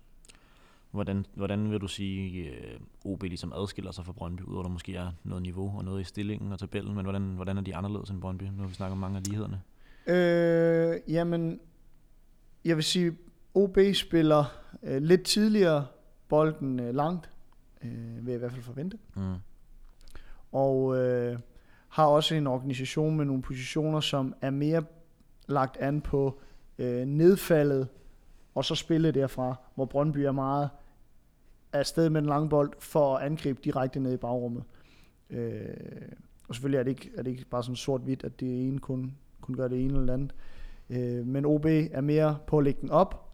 Hvordan, 0.90 1.26
hvordan 1.34 1.70
vil 1.70 1.80
du 1.80 1.88
sige, 1.88 2.48
øh, 2.50 2.80
OB 3.04 3.22
ligesom 3.22 3.52
adskiller 3.56 3.92
sig 3.92 4.04
fra 4.04 4.12
Brøndby, 4.12 4.42
udover 4.42 4.62
der 4.62 4.70
måske 4.70 4.96
er 4.96 5.10
noget 5.24 5.42
niveau 5.42 5.78
og 5.78 5.84
noget 5.84 6.00
i 6.00 6.04
stillingen 6.04 6.52
og 6.52 6.58
tabellen, 6.58 6.94
men 6.94 7.04
hvordan, 7.04 7.22
hvordan 7.22 7.58
er 7.58 7.62
de 7.62 7.76
anderledes 7.76 8.10
end 8.10 8.20
Brøndby? 8.20 8.42
Nu 8.42 8.66
vi 8.66 8.74
snakket 8.74 8.92
om 8.92 8.98
mange 8.98 9.16
af 9.16 9.22
lighederne. 9.26 9.60
Øh, 10.06 11.12
jamen, 11.12 11.60
jeg 12.64 12.76
vil 12.76 12.84
sige, 12.84 13.16
OB 13.54 13.78
spiller 13.94 14.44
øh, 14.82 15.02
lidt 15.02 15.22
tidligere 15.22 15.86
bolden 16.28 16.80
øh, 16.80 16.94
langt, 16.94 17.30
øh, 17.84 18.16
vil 18.16 18.26
jeg 18.26 18.34
i 18.34 18.38
hvert 18.38 18.52
fald 18.52 18.62
forvente. 18.62 18.98
Mm. 19.16 19.34
Og 20.52 20.96
øh, 20.96 21.38
har 21.88 22.06
også 22.06 22.34
en 22.34 22.46
organisation 22.46 23.16
med 23.16 23.24
nogle 23.24 23.42
positioner, 23.42 24.00
som 24.00 24.34
er 24.40 24.50
mere 24.50 24.84
lagt 25.46 25.76
an 25.76 26.00
på 26.00 26.40
øh, 26.78 27.04
nedfaldet, 27.06 27.88
og 28.54 28.64
så 28.64 28.74
spille 28.74 29.10
derfra, 29.10 29.54
hvor 29.74 29.84
Brøndby 29.84 30.18
er 30.18 30.32
meget 30.32 30.70
afsted 31.72 32.10
med 32.10 32.20
den 32.20 32.28
lange 32.28 32.48
bold 32.48 32.72
for 32.78 33.16
at 33.16 33.26
angribe 33.26 33.60
direkte 33.64 34.00
ned 34.00 34.14
i 34.14 34.16
bagrummet. 34.16 34.64
Øh, 35.30 35.64
og 36.48 36.54
selvfølgelig 36.54 36.78
er 36.78 36.82
det 36.82 36.90
ikke, 36.90 37.10
er 37.16 37.22
det 37.22 37.30
ikke 37.30 37.44
bare 37.44 37.62
sådan 37.62 37.76
sort-hvidt, 37.76 38.24
at 38.24 38.40
det 38.40 38.68
ene 38.68 38.78
kun, 38.78 39.16
kun 39.40 39.54
gør 39.54 39.68
det 39.68 39.84
ene 39.84 39.98
eller 39.98 40.14
andet. 40.14 40.32
Øh, 40.32 40.51
men 41.26 41.44
OB 41.44 41.66
er 41.66 42.00
mere 42.00 42.38
på 42.46 42.58
at 42.58 42.64
lægge 42.64 42.80
den 42.80 42.90
op, 42.90 43.32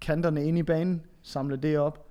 kanterne 0.00 0.44
ind 0.44 0.58
i 0.58 0.62
banen, 0.62 1.02
samle 1.22 1.56
det 1.56 1.78
op, 1.78 2.06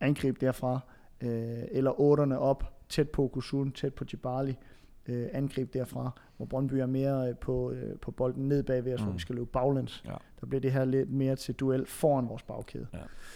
angribe 0.00 0.46
derfra, 0.46 0.80
øh, 1.20 1.62
eller 1.70 2.00
otterne 2.00 2.38
op, 2.38 2.84
tæt 2.88 3.08
på 3.10 3.28
Kusun, 3.28 3.72
tæt 3.72 3.94
på 3.94 4.04
Djibali, 4.04 4.56
øh, 5.06 5.28
angreb 5.32 5.74
derfra, 5.74 6.10
hvor 6.36 6.46
Brøndby 6.46 6.74
er 6.74 6.86
mere 6.86 7.28
øh, 7.28 7.36
på, 7.36 7.70
øh, 7.70 7.98
på 7.98 8.10
bolden 8.10 8.48
ned 8.48 8.62
bagved 8.62 8.94
os, 8.94 9.00
mm. 9.00 9.04
hvor 9.06 9.12
vi 9.12 9.20
skal 9.20 9.34
løbe 9.34 9.46
baglæns. 9.46 10.02
Ja. 10.04 10.14
Der 10.40 10.46
bliver 10.46 10.60
det 10.60 10.72
her 10.72 10.84
lidt 10.84 11.10
mere 11.10 11.36
til 11.36 11.54
duel 11.54 11.86
foran 11.86 12.28
vores 12.28 12.42
bagkæde. 12.42 12.86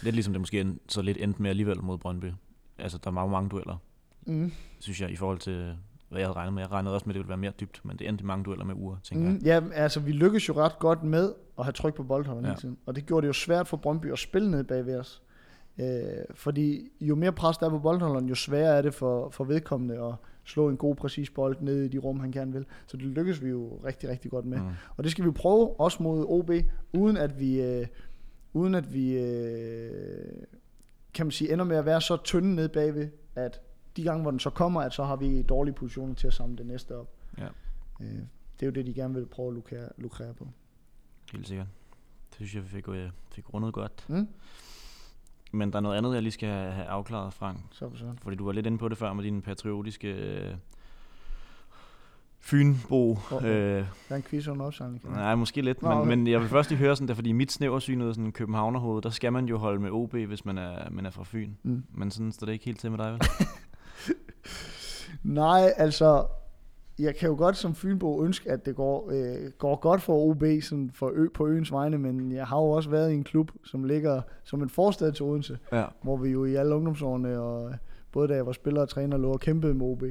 Lidt 0.03 0.15
ligesom 0.15 0.33
det 0.33 0.41
måske 0.41 0.61
end, 0.61 0.79
så 0.87 1.01
lidt 1.01 1.17
endte 1.17 1.41
med 1.41 1.49
alligevel 1.49 1.83
mod 1.83 1.97
Brøndby. 1.97 2.31
Altså, 2.79 2.97
der 2.97 3.07
er 3.07 3.13
mange, 3.13 3.31
mange 3.31 3.49
dueller, 3.49 3.77
Mm. 4.25 4.51
synes 4.79 5.01
jeg, 5.01 5.11
i 5.11 5.15
forhold 5.15 5.39
til, 5.39 5.77
hvad 6.09 6.19
jeg 6.19 6.27
havde 6.27 6.35
regnet 6.37 6.53
med. 6.53 6.61
Jeg 6.61 6.71
regnede 6.71 6.93
også 6.95 7.03
med, 7.05 7.11
at 7.11 7.15
det 7.15 7.19
ville 7.19 7.29
være 7.29 7.37
mere 7.37 7.51
dybt, 7.59 7.81
men 7.85 7.97
det 7.97 8.07
endte 8.07 8.21
i 8.21 8.25
mange 8.25 8.43
dueller 8.45 8.65
med 8.65 8.75
uger, 8.75 8.97
tænker 9.03 9.29
Mm. 9.29 9.37
Ja, 9.45 9.61
altså 9.73 9.99
vi 9.99 10.11
lykkes 10.11 10.49
jo 10.49 10.53
ret 10.53 10.79
godt 10.79 11.03
med 11.03 11.33
at 11.59 11.65
have 11.65 11.71
tryk 11.73 11.95
på 11.95 12.03
boldholderen 12.03 12.45
Ja. 12.45 12.51
hele 12.51 12.61
tiden. 12.61 12.77
Og 12.85 12.95
det 12.95 13.05
gjorde 13.05 13.21
det 13.21 13.27
jo 13.27 13.33
svært 13.33 13.67
for 13.67 13.77
Brøndby 13.77 14.11
at 14.11 14.19
spille 14.19 14.51
ned 14.51 14.63
bagved 14.63 14.99
os. 14.99 15.21
Øh, 15.79 15.85
fordi 16.35 16.89
jo 17.01 17.15
mere 17.15 17.31
pres 17.31 17.57
der 17.57 17.65
er 17.65 17.69
på 17.69 17.79
boldholderen, 17.79 18.29
jo 18.29 18.35
sværere 18.35 18.77
er 18.77 18.81
det 18.81 18.93
for, 18.93 19.29
for 19.29 19.43
vedkommende 19.43 20.05
at 20.07 20.13
slå 20.43 20.69
en 20.69 20.77
god, 20.77 20.95
præcis 20.95 21.29
bold 21.29 21.57
ned 21.61 21.83
i 21.83 21.87
de 21.87 21.97
rum, 21.97 22.19
han 22.19 22.31
gerne 22.31 22.53
vil. 22.53 22.65
Så 22.87 22.97
det 22.97 23.05
lykkes 23.05 23.43
vi 23.43 23.49
jo 23.49 23.79
rigtig, 23.85 24.09
rigtig 24.09 24.31
godt 24.31 24.45
med. 24.45 24.57
jeg. 24.57 24.65
Mm. 24.65 24.71
Og 24.97 25.03
det 25.03 25.11
skal 25.11 25.25
vi 25.25 25.31
prøve 25.31 25.79
også 25.79 26.03
mod 26.03 26.25
OB, 26.27 26.51
uden 26.93 27.17
at 27.17 27.39
vi, 27.39 27.61
øh, 27.61 27.87
uden 28.53 28.75
at 28.75 28.93
vi 28.93 29.17
øh, 29.17 29.91
kan 31.13 31.25
man 31.25 31.31
sige, 31.31 31.53
ender 31.53 31.65
med 31.65 31.77
at 31.77 31.85
være 31.85 32.01
så 32.01 32.17
tynde 32.23 32.55
ned 32.55 32.69
bagved, 32.69 33.07
at 33.35 33.61
de 33.97 34.03
gange, 34.03 34.21
hvor 34.21 34.31
den 34.31 34.39
så 34.39 34.49
kommer, 34.49 34.81
at 34.81 34.93
så 34.93 35.03
har 35.03 35.15
vi 35.15 35.41
dårlige 35.41 35.73
positioner 35.75 36.15
til 36.15 36.27
at 36.27 36.33
samle 36.33 36.57
det 36.57 36.65
næste 36.65 36.95
op. 36.97 37.07
Ja. 37.37 37.47
Øh, 38.01 38.07
det 38.59 38.61
er 38.61 38.65
jo 38.65 38.71
det, 38.71 38.85
de 38.85 38.93
gerne 38.93 39.13
vil 39.13 39.25
prøve 39.25 39.47
at 39.47 39.53
lukrere, 39.53 39.89
lukrere 39.97 40.33
på. 40.33 40.47
Helt 41.31 41.47
sikkert. 41.47 41.67
Det 42.29 42.35
synes 42.35 42.55
jeg, 42.55 42.63
vi 42.63 42.67
fik, 42.69 42.87
øh, 42.89 43.09
fik 43.31 43.53
rundet 43.53 43.73
godt. 43.73 44.05
Mm? 44.09 44.27
Men 45.51 45.71
der 45.71 45.77
er 45.77 45.81
noget 45.81 45.97
andet, 45.97 46.13
jeg 46.13 46.21
lige 46.21 46.31
skal 46.31 46.49
have 46.49 46.85
afklaret, 46.87 47.33
Frank. 47.33 47.59
Så 47.71 47.89
for 47.89 47.97
sådan. 47.97 48.17
Fordi 48.21 48.35
du 48.35 48.45
var 48.45 48.51
lidt 48.51 48.65
inde 48.65 48.77
på 48.77 48.89
det 48.89 48.97
før 48.97 49.13
med 49.13 49.23
din 49.23 49.41
patriotiske 49.41 50.07
øh, 50.13 50.55
Fynbo. 52.39 53.11
Åh. 53.31 53.43
Øh, 53.43 53.49
Der 53.49 53.85
er 54.09 54.15
en 54.15 54.21
quiz 54.23 54.47
under 54.47 54.65
opsamling. 54.65 55.09
nej, 55.11 55.35
måske 55.35 55.61
lidt, 55.61 55.81
Nå, 55.81 55.89
men, 55.89 55.97
okay. 55.97 56.09
men 56.09 56.27
jeg 56.27 56.39
vil 56.41 56.49
først 56.49 56.69
lige 56.69 56.79
høre 56.79 56.95
sådan 56.95 57.07
der, 57.07 57.13
fordi 57.13 57.31
mit 57.31 57.51
snæversynede 57.51 58.13
sådan 58.13 58.31
københavnerhoved, 58.31 59.01
der 59.01 59.09
skal 59.09 59.33
man 59.33 59.45
jo 59.45 59.57
holde 59.57 59.79
med 59.81 59.89
OB, 59.91 60.13
hvis 60.13 60.45
man 60.45 60.57
er, 60.57 60.89
man 60.89 61.05
er 61.05 61.09
fra 61.09 61.23
Fyn. 61.23 61.53
Mm. 61.63 61.83
Men 61.93 62.11
sådan 62.11 62.31
står 62.31 62.45
det 62.45 62.53
ikke 62.53 62.65
helt 62.65 62.79
til 62.79 62.91
med 62.91 62.97
dig, 62.99 63.11
vel? 63.13 63.21
Nej, 65.23 65.73
altså, 65.77 66.25
jeg 66.99 67.15
kan 67.15 67.29
jo 67.29 67.35
godt 67.35 67.57
som 67.57 67.75
Fynbo 67.75 68.23
ønske, 68.23 68.51
at 68.51 68.65
det 68.65 68.75
går, 68.75 69.11
øh, 69.11 69.51
går 69.57 69.75
godt 69.75 70.01
for 70.01 70.29
OB 70.29 70.43
sådan 70.61 70.91
for 70.93 71.11
ø, 71.13 71.27
på 71.33 71.47
øens 71.47 71.71
vegne, 71.71 71.97
men 71.97 72.31
jeg 72.31 72.47
har 72.47 72.57
jo 72.57 72.69
også 72.69 72.89
været 72.89 73.11
i 73.11 73.13
en 73.13 73.23
klub, 73.23 73.51
som 73.63 73.83
ligger 73.83 74.21
som 74.43 74.61
en 74.61 74.69
forstad 74.69 75.11
til 75.11 75.25
Odense, 75.25 75.57
ja. 75.71 75.85
hvor 76.01 76.17
vi 76.17 76.29
jo 76.29 76.45
i 76.45 76.55
alle 76.55 76.75
ungdomsårene, 76.75 77.39
og 77.39 77.73
både 78.11 78.27
da 78.27 78.33
jeg 78.35 78.45
var 78.45 78.51
spiller 78.51 78.81
og 78.81 78.89
træner, 78.89 79.17
lå 79.17 79.31
og 79.31 79.39
kæmpede 79.39 79.73
med 79.73 79.85
OB. 79.85 80.03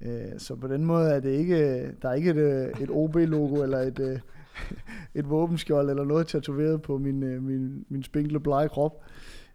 Øh, 0.00 0.38
så 0.38 0.56
på 0.56 0.68
den 0.68 0.84
måde 0.84 1.10
er 1.10 1.20
det 1.20 1.30
ikke, 1.30 1.90
der 2.02 2.08
er 2.08 2.14
ikke 2.14 2.30
et, 2.30 2.36
øh, 2.36 2.80
et 2.80 2.90
OB-logo 2.90 3.62
eller 3.62 3.78
et, 3.78 3.98
øh, 3.98 4.18
et 5.20 5.30
våbenskjold 5.30 5.90
eller 5.90 6.04
noget 6.04 6.26
tatoveret 6.26 6.82
på 6.82 6.98
min, 6.98 7.22
øh, 7.22 7.42
min, 7.42 7.84
min 7.88 8.02
spinkle 8.02 8.40
blege 8.40 8.68
krop. 8.68 9.02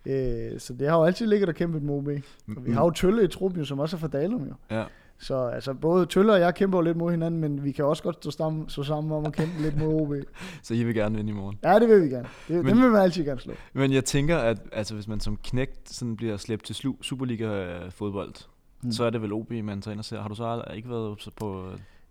Øh, 0.05 0.59
så 0.59 0.73
det 0.73 0.87
har 0.89 0.97
jo 0.97 1.03
altid 1.03 1.27
ligget 1.27 1.49
og 1.49 1.55
kæmpet 1.55 1.83
med 1.83 1.93
OB. 1.93 2.07
Og 2.57 2.65
vi 2.65 2.71
har 2.71 2.83
jo 2.83 2.89
Tølle 2.89 3.23
i 3.23 3.27
truppen, 3.27 3.65
som 3.65 3.79
også 3.79 3.95
er 3.95 3.99
fra 3.99 4.07
Dalum 4.07 4.43
jo. 4.43 4.53
Ja. 4.71 4.83
Så 5.21 5.35
altså, 5.47 5.73
både 5.73 6.05
Tølle 6.05 6.33
og 6.33 6.39
jeg 6.39 6.55
kæmper 6.55 6.77
jo 6.77 6.81
lidt 6.81 6.97
mod 6.97 7.11
hinanden, 7.11 7.41
men 7.41 7.63
vi 7.63 7.71
kan 7.71 7.85
også 7.85 8.03
godt 8.03 8.15
stå 8.15 8.31
sammen, 8.31 8.69
stå 8.69 8.83
sammen 8.83 9.11
om 9.11 9.25
at 9.25 9.33
kæmpe 9.33 9.61
lidt 9.61 9.77
mod 9.77 10.01
OB. 10.01 10.13
Så 10.63 10.73
I 10.73 10.83
vil 10.83 10.95
gerne 10.95 11.15
vinde 11.15 11.29
i 11.31 11.33
morgen. 11.35 11.59
Ja, 11.63 11.79
det 11.79 11.89
vil 11.89 12.03
vi 12.03 12.07
gerne. 12.09 12.27
Det, 12.47 12.55
Men- 12.55 12.65
dem 12.65 12.81
vil 12.81 12.91
man 12.91 13.01
altid 13.01 13.25
gerne 13.25 13.39
slå. 13.39 13.53
Men 13.73 13.93
jeg 13.93 14.05
tænker, 14.05 14.37
at 14.37 14.57
altså, 14.71 14.93
hvis 14.93 15.07
man 15.07 15.19
som 15.19 15.37
knægt 15.43 15.89
sådan 15.89 16.15
bliver 16.15 16.37
slæbt 16.37 16.63
til 16.65 16.75
Superliga-fodbold, 17.01 18.33
Mm. 18.81 18.85
mm. 18.87 18.91
så 18.91 19.03
er 19.03 19.09
det 19.09 19.21
vel 19.21 19.33
OB, 19.33 19.51
man 19.51 19.81
tager 19.81 19.91
ind 19.93 19.99
og 19.99 20.05
ser. 20.05 20.21
Har 20.21 20.29
du 20.29 20.35
så 20.35 20.63
ikke 20.73 20.89
været 20.89 21.29
på... 21.35 21.65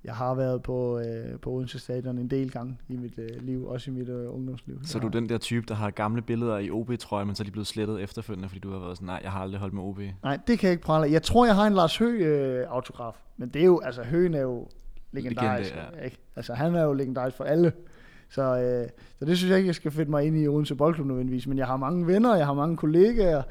Jeg 0.08 0.16
har 0.16 0.34
været 0.34 0.62
på, 0.62 0.98
øh, 0.98 1.40
på 1.42 1.50
Odense 1.50 1.78
Stadion 1.78 2.18
en 2.18 2.28
del 2.30 2.50
gange 2.50 2.76
i 2.88 2.96
mit 2.96 3.18
øh, 3.18 3.28
liv, 3.42 3.66
også 3.66 3.90
i 3.90 3.94
mit 3.94 4.08
øh, 4.08 4.34
ungdomsliv. 4.34 4.78
Så 4.84 4.98
du 4.98 5.06
er 5.06 5.10
har- 5.10 5.20
den 5.20 5.28
der 5.28 5.38
type, 5.38 5.66
der 5.68 5.74
har 5.74 5.90
gamle 5.90 6.22
billeder 6.22 6.58
i 6.58 6.70
OB-trøje, 6.70 7.24
men 7.24 7.34
så 7.34 7.42
er 7.42 7.44
de 7.44 7.50
blevet 7.50 7.66
slettet 7.66 8.02
efterfølgende, 8.02 8.48
fordi 8.48 8.60
du 8.60 8.70
har 8.72 8.78
været 8.78 8.96
sådan, 8.96 9.06
nej, 9.06 9.20
jeg 9.22 9.32
har 9.32 9.40
aldrig 9.40 9.60
holdt 9.60 9.74
med 9.74 9.82
OB. 9.82 9.98
Nej, 10.22 10.38
det 10.46 10.58
kan 10.58 10.66
jeg 10.66 10.72
ikke 10.72 10.84
prale. 10.84 11.06
af. 11.06 11.10
Jeg 11.10 11.22
tror, 11.22 11.46
jeg 11.46 11.54
har 11.54 11.66
en 11.66 11.72
Lars 11.72 11.98
Høgh 11.98 12.20
øh, 12.26 12.64
autograf, 12.68 13.14
men 13.36 13.48
det 13.48 13.60
er 13.62 13.66
jo, 13.66 13.80
altså 13.84 14.02
Høgh 14.02 14.34
er 14.34 14.40
jo 14.40 14.68
legendarisk. 15.12 15.70
Legende, 15.70 15.90
Legende, 15.90 16.04
ikke? 16.04 16.18
Altså 16.36 16.54
han 16.54 16.74
er 16.74 16.82
jo 16.84 16.92
legendarisk 16.92 17.36
for 17.36 17.44
alle. 17.44 17.72
Så, 18.30 18.42
øh, 18.42 18.88
så 19.18 19.24
det 19.24 19.38
synes 19.38 19.50
jeg 19.50 19.58
ikke, 19.58 19.66
jeg 19.66 19.74
skal 19.74 19.90
finde 19.90 20.10
mig 20.10 20.24
ind 20.26 20.36
i 20.36 20.48
Odense 20.48 20.74
Boldklub 20.74 21.06
nødvendigvis, 21.06 21.46
men 21.46 21.58
jeg 21.58 21.66
har 21.66 21.76
mange 21.76 22.06
venner, 22.06 22.36
jeg 22.36 22.46
har 22.46 22.54
mange 22.54 22.76
kollegaer, 22.76 23.42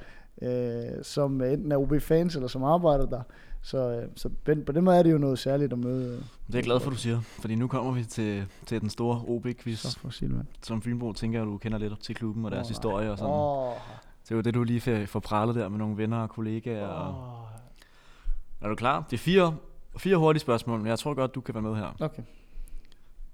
øh, 0.41 1.03
som 1.03 1.41
enten 1.41 1.71
er 1.71 1.77
OB-fans 1.77 2.35
eller 2.35 2.47
som 2.47 2.63
arbejder 2.63 3.05
der. 3.05 3.21
Så, 3.67 3.77
øh, 3.91 4.07
så 4.15 4.29
på 4.65 4.71
den 4.71 4.83
måde 4.83 4.97
er 4.97 5.03
det 5.03 5.11
jo 5.11 5.17
noget 5.17 5.39
særligt 5.39 5.73
at 5.73 5.79
møde. 5.79 6.05
Øh, 6.05 6.11
Det 6.13 6.19
er 6.19 6.57
jeg 6.57 6.63
glad 6.63 6.79
for, 6.79 6.89
du 6.89 6.95
siger, 6.95 7.21
fordi 7.21 7.55
nu 7.55 7.67
kommer 7.67 7.91
vi 7.91 8.03
til, 8.03 8.45
til 8.65 8.81
den 8.81 8.89
store 8.89 9.21
OB-quiz. 9.27 9.97
Som 10.63 10.81
Fynbo 10.81 11.13
tænker 11.13 11.39
jeg, 11.39 11.45
du 11.47 11.57
kender 11.57 11.77
lidt 11.77 12.03
til 12.03 12.15
klubben 12.15 12.45
og 12.45 12.51
deres 12.51 12.65
Åh, 12.65 12.69
historie 12.69 13.11
og 13.11 13.17
sådan. 13.17 13.33
Åh, 13.33 13.73
Det 14.23 14.31
er 14.31 14.35
jo 14.35 14.41
det, 14.41 14.53
du 14.53 14.63
lige 14.63 15.07
får- 15.07 15.19
pralet 15.19 15.55
der 15.55 15.69
med 15.69 15.77
nogle 15.79 15.97
venner 15.97 16.17
og 16.17 16.29
kollegaer. 16.29 16.87
Og... 16.87 17.09
åh. 17.09 17.47
Er 18.61 18.69
du 18.69 18.75
klar? 18.75 19.05
Det 19.09 19.13
er 19.17 19.21
fire, 19.21 19.55
fire 19.97 20.17
hurtige 20.17 20.41
spørgsmål, 20.41 20.79
men 20.79 20.87
jeg 20.87 20.99
tror 20.99 21.13
godt, 21.13 21.35
du 21.35 21.41
kan 21.41 21.53
være 21.55 21.63
med 21.63 21.75
her. 21.75 21.95
Okay. 21.99 22.23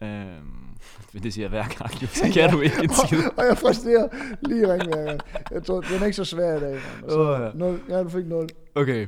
Øhm, 0.02 0.78
det 1.24 1.34
siger 1.34 1.44
jeg 1.44 1.50
hver 1.50 1.64
gang, 1.78 2.02
jo, 2.02 2.08
så 2.08 2.30
kan 2.34 2.50
du 2.52 2.60
ikke 2.62 2.84
en 2.84 2.90
skid. 3.08 3.24
og 3.38 3.46
jeg 3.46 3.58
frustrerer 3.58 4.08
lige 4.42 4.66
hver 4.66 4.78
gang. 4.78 5.20
Jeg 5.52 5.64
tror, 5.64 5.82
den 5.82 6.02
er 6.02 6.06
ikke 6.06 6.16
så 6.18 6.26
svær 6.26 6.58
i 6.58 6.60
dag. 6.60 6.80
Så, 7.10 7.20
Åh, 7.20 7.42
ja. 7.42 7.52
nul. 7.54 7.80
Ja, 7.90 8.04
du 8.04 8.10
fik 8.10 8.26
0. 8.28 8.50
Okay, 8.76 9.08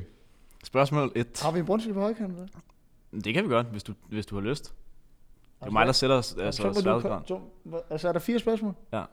spørgsmål 0.66 1.12
1. 1.14 1.40
Har 1.42 1.50
vi 1.52 1.58
en 1.58 1.66
Brøndshøj 1.66 1.92
på 1.92 2.00
højkant? 2.00 2.32
eller? 2.32 2.46
Det 3.24 3.34
kan 3.34 3.44
vi 3.44 3.48
godt, 3.48 3.66
hvis 3.66 3.82
du, 3.82 3.94
hvis 4.08 4.26
du 4.26 4.34
har 4.34 4.42
lyst. 4.42 4.74
Det 5.60 5.66
er 5.66 5.70
mig, 5.70 5.86
der 5.86 5.92
sætter 5.92 6.20
så 6.20 6.40
altså, 6.40 6.62
må 6.62 6.68
du, 6.72 6.80
sværhedsgraden. 6.80 7.26
så, 7.26 7.40
hva- 7.66 7.86
altså 7.92 8.08
er 8.08 8.12
der 8.12 8.20
fire 8.20 8.38
spørgsmål? 8.38 8.74
Ja. 8.92 9.04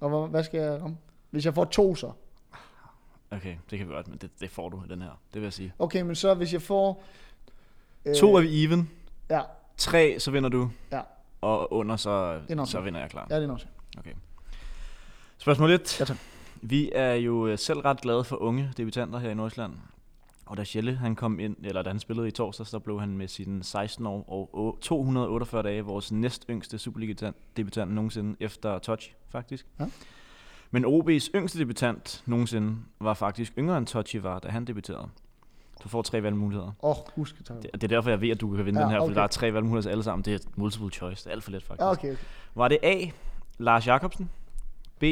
Og 0.00 0.08
hvad, 0.10 0.28
hvad 0.28 0.44
skal 0.44 0.60
jeg 0.60 0.82
ramme? 0.82 0.96
Hvis 1.30 1.44
jeg 1.44 1.54
får 1.54 1.64
to 1.64 1.94
så. 1.94 2.12
Okay, 3.30 3.56
det 3.70 3.78
kan 3.78 3.88
vi 3.88 3.92
godt, 3.92 4.08
men 4.08 4.18
det, 4.18 4.30
det 4.40 4.50
får 4.50 4.68
du 4.68 4.82
i 4.84 4.88
den 4.88 5.02
her. 5.02 5.10
Det 5.10 5.40
vil 5.40 5.42
jeg 5.42 5.52
sige. 5.52 5.72
Okay, 5.78 6.00
men 6.00 6.14
så 6.14 6.34
hvis 6.34 6.52
jeg 6.52 6.62
får... 6.62 7.04
Øh, 8.04 8.14
To 8.14 8.34
er 8.36 8.40
vi 8.40 8.64
even. 8.64 8.90
Ja, 9.30 9.40
Tre, 9.76 10.16
så 10.20 10.30
vinder 10.30 10.48
du. 10.48 10.70
Ja. 10.92 11.00
Og 11.40 11.72
under, 11.72 11.96
så, 11.96 12.40
så 12.64 12.80
vinder 12.80 13.00
jeg 13.00 13.10
klar. 13.10 13.26
ja, 13.30 13.36
det 13.36 13.42
er 13.42 13.46
nok 13.46 13.60
så. 13.60 13.66
Spørgsmål 15.38 15.70
1. 15.70 16.00
Ja, 16.00 16.04
tak. 16.04 16.16
Vi 16.62 16.90
er 16.94 17.14
jo 17.14 17.46
øh, 17.46 17.58
selv 17.58 17.78
ret 17.78 18.00
glade 18.00 18.24
for 18.24 18.36
unge 18.36 18.72
debutanter 18.76 19.18
her 19.18 19.30
i 19.30 19.34
Nordsjælland. 19.34 19.72
Og 20.46 20.56
da 20.56 20.64
Schelle 20.64 20.94
han 20.96 21.14
kom 21.16 21.40
ind, 21.40 21.56
eller 21.64 21.82
da 21.82 21.90
han 21.90 21.98
spillede 21.98 22.28
i 22.28 22.30
torsdag, 22.30 22.66
så 22.66 22.78
blev 22.78 23.00
han 23.00 23.16
med 23.16 23.28
sine 23.28 23.64
16 23.64 24.06
år 24.06 24.24
og 24.28 24.50
å- 24.74 24.80
248 24.80 25.62
dage 25.62 25.82
vores 25.84 26.12
næst 26.12 26.44
yngste 26.50 26.78
Superliga-debutant 26.78 27.90
nogensinde 27.94 28.36
efter 28.40 28.78
Touch, 28.78 29.14
faktisk. 29.28 29.66
Ja. 29.80 29.86
Men 30.70 30.84
OB's 30.84 31.30
yngste 31.34 31.58
debutant 31.58 32.22
nogensinde 32.26 32.76
var 33.00 33.14
faktisk 33.14 33.52
yngre 33.58 33.78
end 33.78 33.86
Touchy 33.86 34.16
var, 34.16 34.38
da 34.38 34.48
han 34.48 34.64
debuterede. 34.64 35.08
Du 35.84 35.88
får 35.88 36.02
tre 36.02 36.22
valgmuligheder. 36.22 36.72
Åh, 36.82 36.90
oh, 36.90 36.96
husk. 37.16 37.38
Det, 37.38 37.70
det 37.74 37.84
er 37.84 37.88
derfor, 37.88 38.10
jeg 38.10 38.20
ved, 38.20 38.30
at 38.30 38.40
du 38.40 38.56
kan 38.56 38.66
vinde 38.66 38.80
Ja, 38.80 38.84
den 38.84 38.92
her, 38.92 38.98
for 38.98 39.04
okay. 39.04 39.14
der 39.14 39.22
er 39.22 39.26
tre 39.26 39.52
valgmuligheder 39.54 39.90
alle 39.90 40.04
sammen. 40.04 40.24
Det 40.24 40.34
er 40.34 40.38
multiple 40.56 40.90
choice. 40.90 41.24
Det 41.24 41.26
er 41.30 41.34
alt 41.34 41.44
for 41.44 41.50
let, 41.50 41.62
faktisk. 41.62 41.80
Ja, 41.82 41.90
okay, 41.90 42.12
okay. 42.12 42.22
Var 42.54 42.68
det 42.68 42.78
A. 42.82 43.00
Lars 43.58 43.86
Jakobsen, 43.86 44.30
B. 44.98 45.04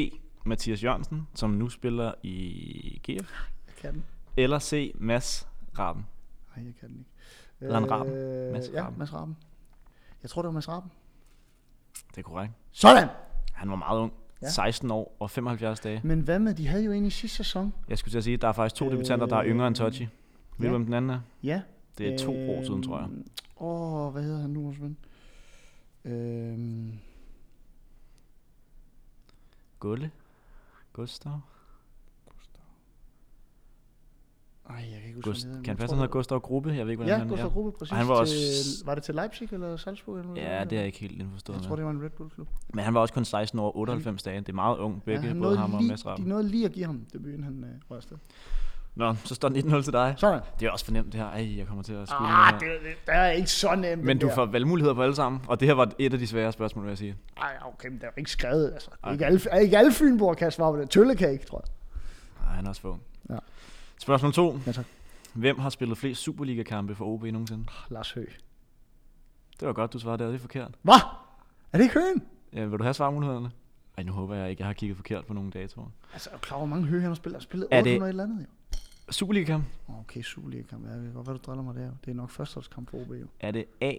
Mathias 0.45 0.83
Jørgensen, 0.83 1.27
som 1.35 1.49
nu 1.49 1.69
spiller 1.69 2.11
i 2.23 3.01
GF, 3.03 3.31
Jeg 3.67 3.75
kan. 3.81 4.03
Eller 4.37 4.59
C. 4.59 4.91
Mads 4.95 5.47
Raben? 5.79 6.05
Nej, 6.55 6.65
jeg 6.65 6.73
kan 6.79 6.89
den 6.89 6.97
ikke. 6.99 7.09
Hedder 7.59 7.79
han 7.79 7.91
Raben? 7.91 8.13
Øh, 8.13 8.51
Mads 8.53 8.69
Ja, 8.73 8.83
Raben. 8.83 8.99
Mads 8.99 9.13
Raben. 9.13 9.37
Jeg 10.21 10.29
tror, 10.29 10.41
det 10.41 10.47
var 10.47 10.53
Mads 10.53 10.69
Raben. 10.69 10.91
Det 12.09 12.17
er 12.17 12.21
korrekt. 12.21 12.53
Sådan! 12.71 13.07
Han 13.53 13.69
var 13.69 13.75
meget 13.75 13.99
ung. 13.99 14.13
Ja. 14.41 14.49
16 14.49 14.91
år 14.91 15.15
og 15.19 15.29
75 15.31 15.79
dage. 15.79 16.01
Men 16.03 16.19
hvad 16.19 16.39
med, 16.39 16.53
de 16.53 16.67
havde 16.67 16.83
jo 16.83 16.91
en 16.91 17.05
i 17.05 17.09
sidste 17.09 17.37
sæson. 17.37 17.73
Jeg 17.89 17.97
skulle 17.97 18.11
til 18.11 18.17
at 18.17 18.23
sige, 18.23 18.37
der 18.37 18.47
er 18.47 18.51
faktisk 18.51 18.75
to 18.75 18.91
debutanter, 18.91 19.25
der 19.25 19.35
er 19.37 19.45
yngre 19.45 19.67
end 19.67 19.75
Tochi. 19.75 20.03
Ved 20.03 20.09
ja. 20.59 20.65
du, 20.65 20.69
hvem 20.77 20.85
den 20.85 20.93
anden 20.93 21.11
er? 21.11 21.19
Ja. 21.43 21.61
Det 21.97 22.13
er 22.13 22.17
to 22.17 22.31
år 22.51 22.63
siden, 22.63 22.83
tror 22.83 22.99
jeg. 22.99 23.09
Øhm, 23.09 23.27
Åh, 23.59 24.11
hvad 24.13 24.23
hedder 24.23 24.41
han 24.41 24.49
nu, 24.49 24.61
vores 24.63 24.81
ven? 24.81 24.97
Øhm, 26.05 26.99
Gulle? 29.79 30.11
Gustav? 30.93 31.39
Ej, 34.69 34.75
jeg 34.75 34.99
kan 34.99 35.07
ikke 35.07 35.15
huske, 35.15 35.29
Gust- 35.29 35.47
han 35.53 35.63
kan 35.63 35.65
han 35.71 35.77
passe, 35.77 35.93
han 35.95 35.99
hedder 36.01 36.11
Gustav 36.11 36.39
Gruppe? 36.39 36.69
Jeg 36.69 36.85
ved 36.85 36.91
ikke, 36.91 37.03
hvordan 37.03 37.13
Ja, 37.13 37.19
han 37.19 37.27
Gustav. 37.27 37.49
Gruppe, 37.51 37.71
præcis. 37.79 37.91
Og 37.91 37.97
han 37.97 38.07
var 38.07 38.13
også- 38.15 38.33
til, 38.35 38.85
var 38.85 38.95
det 38.95 39.03
til 39.03 39.15
Leipzig 39.15 39.53
eller 39.53 39.77
Salzburg? 39.77 40.19
Eller? 40.19 40.33
Ja, 40.35 40.63
det 40.63 40.71
er 40.73 40.77
jeg 40.77 40.85
ikke 40.85 40.99
helt 40.99 41.21
indforstået 41.21 41.57
Jeg 41.57 41.67
tror, 41.67 41.75
det 41.75 41.85
var 41.85 41.91
en 41.91 42.03
Red 42.03 42.09
Bull-klub. 42.09 42.47
Men 42.73 42.83
han 42.85 42.93
var 42.93 42.99
også 42.99 43.13
kun 43.13 43.25
16 43.25 43.59
år 43.59 43.65
og 43.65 43.77
98 43.77 44.23
dage. 44.23 44.39
Det 44.39 44.49
er 44.49 44.53
meget 44.53 44.77
ung, 44.77 45.03
begge, 45.03 45.21
han 45.27 45.41
både 45.41 45.57
ham 45.57 45.73
og 45.73 45.79
lige, 45.81 45.89
Mads 45.91 46.05
Raben. 46.05 46.23
De 46.25 46.29
nåede 46.29 46.47
lige 46.47 46.65
at 46.65 46.71
give 46.71 46.85
ham 46.85 47.05
debuten, 47.13 47.43
han 47.43 47.63
øh, 47.63 47.69
røg 47.91 47.97
afsted. 47.97 48.17
Nå, 48.95 49.15
så 49.25 49.35
står 49.35 49.49
den 49.49 49.73
1-0 49.73 49.81
til 49.83 49.93
dig. 49.93 50.13
Sådan. 50.17 50.39
Det 50.59 50.65
er 50.65 50.71
også 50.71 50.85
fornemt 50.85 51.05
det 51.13 51.15
her. 51.21 51.27
Ej, 51.27 51.57
jeg 51.57 51.67
kommer 51.67 51.83
til 51.83 51.93
at 51.93 52.07
skulle 52.09 52.27
Ah, 52.29 52.53
det 52.59 52.67
det, 53.05 53.15
er 53.15 53.29
ikke 53.29 53.51
så 53.51 53.75
nemt. 53.75 54.03
Men 54.03 54.19
du 54.19 54.29
får 54.35 54.45
valgmuligheder 54.45 54.95
på 54.95 55.01
alle 55.03 55.15
sammen, 55.15 55.41
og 55.47 55.59
det 55.59 55.67
her 55.67 55.75
var 55.75 55.91
et 55.99 56.13
af 56.13 56.19
de 56.19 56.27
svære 56.27 56.51
spørgsmål, 56.51 56.83
vil 56.85 56.89
jeg 56.91 56.97
sige. 56.97 57.15
Ej, 57.37 57.57
okay, 57.73 57.87
men 57.87 57.97
det 57.97 58.03
er 58.03 58.07
jo 58.07 58.13
ikke 58.17 58.31
skrevet, 58.31 58.71
altså. 58.73 58.89
Ikke 59.11 59.25
alle, 59.25 59.39
ikke 59.61 59.77
alle 59.77 59.91
fynboer 59.91 60.33
kan 60.33 60.51
svare 60.51 60.73
på 60.73 60.79
det. 60.79 60.89
Tøllekage, 60.89 61.37
tror 61.49 61.63
jeg. 61.65 61.73
Nej, 62.45 62.55
han 62.55 62.65
er 62.65 62.69
også 62.69 62.81
få. 62.81 62.97
Ja. 63.29 63.35
Spørgsmål 64.03 64.33
2. 64.33 64.59
Ja, 64.65 64.71
tak. 64.71 64.85
Hvem 65.33 65.59
har 65.59 65.69
spillet 65.69 65.97
flest 65.97 66.21
Superliga-kampe 66.21 66.95
for 66.95 67.05
OB 67.05 67.23
nogensinde? 67.23 67.65
Lars 67.89 68.11
Høgh. 68.11 68.31
Det 69.59 69.67
var 69.67 69.73
godt, 69.73 69.93
du 69.93 69.99
svarede 69.99 70.23
der. 70.23 70.29
Det 70.29 70.35
er 70.35 70.39
forkert. 70.39 70.71
Hvad? 70.81 70.93
Er 71.73 71.77
det 71.77 71.83
ikke 71.83 71.93
Høgen? 71.93 72.23
Ja, 72.53 72.65
vil 72.65 72.79
du 72.79 72.83
have 72.83 72.93
svarmulighederne? 72.93 73.51
Ej, 73.97 74.03
nu 74.03 74.11
håber 74.11 74.35
jeg 74.35 74.49
ikke, 74.49 74.61
jeg 74.61 74.67
har 74.67 74.73
kigget 74.73 74.95
forkert 74.97 75.25
på 75.25 75.33
nogle 75.33 75.51
datoer. 75.51 75.85
Altså, 76.13 76.29
er 76.29 76.33
du 76.33 76.39
klar, 76.39 76.57
hvor 76.57 76.65
mange 76.65 76.85
Høgh 76.87 77.01
han 77.01 77.09
har 77.09 77.15
spillet? 77.15 77.35
Han 77.35 77.41
har 77.41 77.43
spillet 77.43 77.67
Er 77.71 77.81
det- 77.81 77.91
800 77.95 78.09
et 78.09 78.09
eller 78.09 78.23
andet, 78.23 78.41
jo. 78.41 78.77
Superliga-kamp. 79.11 79.63
Okay, 79.99 80.21
Superliga-kamp. 80.21 80.85
Jeg 80.89 81.01
ved 81.01 81.13
godt, 81.13 81.27
hvad 81.27 81.35
du 81.35 81.41
driller 81.45 81.63
mig 81.63 81.75
der. 81.75 81.91
Det 82.05 82.11
er 82.11 82.15
nok 82.15 82.29
førsteholdskamp 82.29 82.89
for 82.89 82.97
OB, 82.97 83.11
jo. 83.11 83.27
Er 83.39 83.51
det 83.51 83.65
A. 83.81 83.93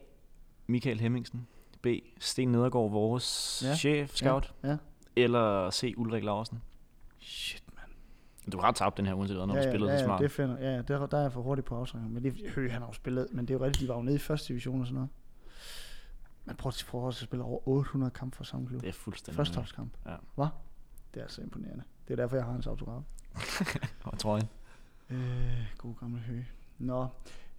Michael 0.67 1.01
Hemmingsen, 1.01 1.47
B. 1.83 1.87
Sten 2.19 2.49
Nedergaard, 2.49 2.91
vores 2.91 3.61
Ja. 3.65 3.69
ja. 3.69 3.77
chef, 3.77 4.15
scout, 4.15 4.55
Ja. 4.65 4.77
eller 5.17 5.71
C. 5.71 5.95
Ulrik 5.97 6.25
Larsen? 6.25 6.63
Shit. 7.19 7.64
Du 8.53 8.59
har 8.59 8.73
tabt 8.73 8.97
den 8.97 9.07
her, 9.07 9.15
uanset 9.15 9.37
hvad, 9.37 9.47
når 9.47 9.57
ja, 9.57 9.63
du 9.63 9.71
spillede 9.71 9.93
ja, 9.93 9.99
ja, 9.99 10.05
smart. 10.05 10.21
det 10.21 10.31
finder, 10.31 10.59
ja, 10.59 10.83
der, 10.83 11.07
der 11.07 11.19
er 11.19 11.23
jeg 11.23 11.33
for 11.33 11.43
hurtigt 11.43 11.67
på 11.67 11.77
afsrækker. 11.77 12.09
Men 12.09 12.25
det 12.25 12.51
Høgh, 12.55 12.73
han 12.73 12.81
har 12.81 12.89
jo 12.89 12.93
spillet, 12.93 13.29
men 13.33 13.49
det 13.49 13.55
er 13.55 13.59
jo 13.59 13.65
rigtigt, 13.65 13.83
de 13.83 13.89
var 13.89 13.97
jo 13.97 14.03
nede 14.03 14.17
i 14.17 14.19
første 14.19 14.49
division 14.49 14.81
og 14.81 14.87
sådan 14.87 14.95
noget. 14.95 15.11
Man 16.45 16.57
prøver 16.57 16.73
at 16.73 16.87
prøve 16.89 17.09
at 17.09 17.15
spille 17.15 17.45
over 17.45 17.69
800 17.69 18.11
kampe 18.11 18.37
for 18.37 18.45
samme 18.45 18.67
klub. 18.67 18.81
Det 18.81 18.89
er 18.89 18.93
fuldstændig... 18.93 19.37
Førsteholdskamp. 19.37 19.93
Ja. 20.07 20.17
Hvad? 20.35 20.47
Det 21.15 21.23
er 21.23 21.29
så 21.29 21.43
imponerende. 21.43 21.85
Det 22.09 22.13
er 22.13 22.17
derfor, 22.17 22.37
jeg 22.37 22.45
har 22.45 22.53
hans 22.53 22.67
autograf. 22.67 23.03
Og 24.05 24.19
trøjen. 24.19 24.49
Øh, 25.11 25.67
god 25.79 25.95
gamle 26.01 26.21
Høgh. 26.21 26.45
Nå, 26.79 27.07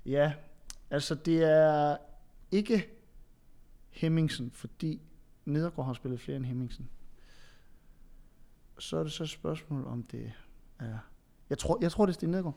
ja, 0.06 0.34
altså 0.90 1.16
det 1.16 1.44
er 1.44 1.98
ikke 2.52 2.90
Hemmingsen, 3.90 4.52
fordi 4.52 5.02
Nedergaard 5.46 5.86
har 5.86 5.94
spillet 5.94 6.20
flere 6.20 6.38
end 6.38 6.46
Hemmingsen. 6.46 6.90
Så 8.80 8.98
er 8.98 9.04
det 9.04 9.12
så 9.12 9.24
et 9.24 9.30
spørgsmål, 9.30 9.88
om 9.88 10.04
det 10.04 10.32
er... 10.80 10.98
Jeg 11.50 11.58
tror, 11.58 11.78
jeg 11.82 11.92
tror 11.92 12.06
det 12.06 12.12
er 12.14 12.14
Sten 12.14 12.30
Nedergaard. 12.30 12.56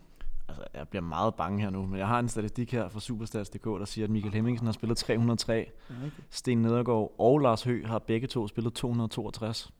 Altså, 0.48 0.64
jeg 0.74 0.88
bliver 0.88 1.02
meget 1.02 1.34
bange 1.34 1.60
her 1.62 1.70
nu, 1.70 1.86
men 1.86 1.98
jeg 1.98 2.06
har 2.08 2.18
en 2.18 2.28
statistik 2.28 2.72
her 2.72 2.88
fra 2.88 3.00
Superstats.dk, 3.00 3.64
der 3.64 3.84
siger, 3.84 4.04
at 4.04 4.10
Michael 4.10 4.34
Hemmingsen 4.34 4.66
har 4.66 4.72
spillet 4.72 4.98
303, 4.98 5.58
Er 5.60 5.64
det 5.88 5.96
rigtigt? 6.04 6.26
Sten 6.30 6.62
Nedergaard 6.62 7.14
og 7.18 7.38
Lars 7.38 7.62
Høgh 7.62 7.88
har 7.88 7.98
begge 7.98 8.26
to 8.26 8.48
spillet 8.48 8.72
262. 8.74 9.72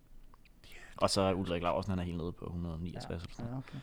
Og 0.96 1.10
så 1.10 1.20
er 1.20 1.32
Ulrik 1.34 1.62
Larsen, 1.62 1.90
han 1.90 1.98
er 1.98 2.02
helt 2.02 2.16
nede 2.16 2.32
på 2.32 2.44
169. 2.44 3.04
eller 3.10 3.24
sådan. 3.32 3.50
Ja, 3.52 3.58
okay. 3.58 3.78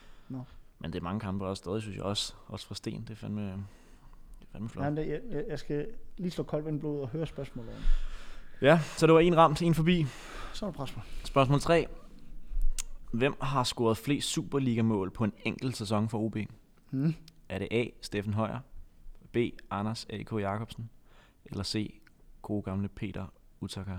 Men 0.80 0.94
det 0.94 1.00
er 1.00 1.04
mange 1.04 1.20
kampe 1.20 1.46
også 1.46 1.62
stadig, 1.62 1.82
synes 1.82 1.96
jeg 1.98 2.04
også. 2.06 2.34
Også 2.48 2.68
fra 2.68 2.76
Sten, 2.76 3.02
det 3.02 3.10
er 3.10 3.16
fandme, 3.16 3.42
det 3.42 3.52
er 4.42 4.46
fandme 4.52 4.70
flot. 4.70 4.82
Nej, 4.94 5.04
det, 5.04 5.08
jeg, 5.12 5.20
jeg- 5.32 5.46
jeg 5.50 5.60
skal 5.60 5.88
lige 6.18 6.32
slå 6.32 6.44
koldt 6.44 6.66
vind 6.66 6.78
i 6.78 6.80
blodet 6.80 7.02
og 7.02 7.08
høre 7.10 7.26
spørgsmålet 7.26 7.72
om. 7.76 7.82
Ja, 8.62 8.80
så 8.98 9.06
det 9.08 9.14
var 9.14 9.20
en 9.20 9.38
ramt, 9.38 9.62
en 9.62 9.74
forbi. 9.74 10.06
Så 10.54 10.66
er 10.66 10.70
der 10.72 10.78
pres 10.78 10.96
mig. 10.96 11.06
Spørgsmål 11.24 11.60
3. 11.60 11.88
Hvem 13.16 13.36
har 13.42 13.64
scoret 13.64 13.98
flest 13.98 14.28
Superliga-mål 14.28 15.12
på 15.12 15.24
en 15.24 15.34
enkelt 15.44 15.78
sæson 15.78 16.10
for 16.10 16.20
OB? 16.20 16.38
Hmm. 16.90 17.16
Er 17.50 17.60
det 17.60 17.68
A. 17.72 17.86
Steffen 18.02 18.34
Højer, 18.34 18.60
B. 19.32 19.38
Anders 19.70 20.08
A.K. 20.10 20.34
Jacobsen, 20.34 20.90
eller 21.46 21.64
C. 21.64 22.02
Gode 22.42 22.62
gamle 22.62 22.88
Peter 22.88 23.26
Utaka? 23.62 23.92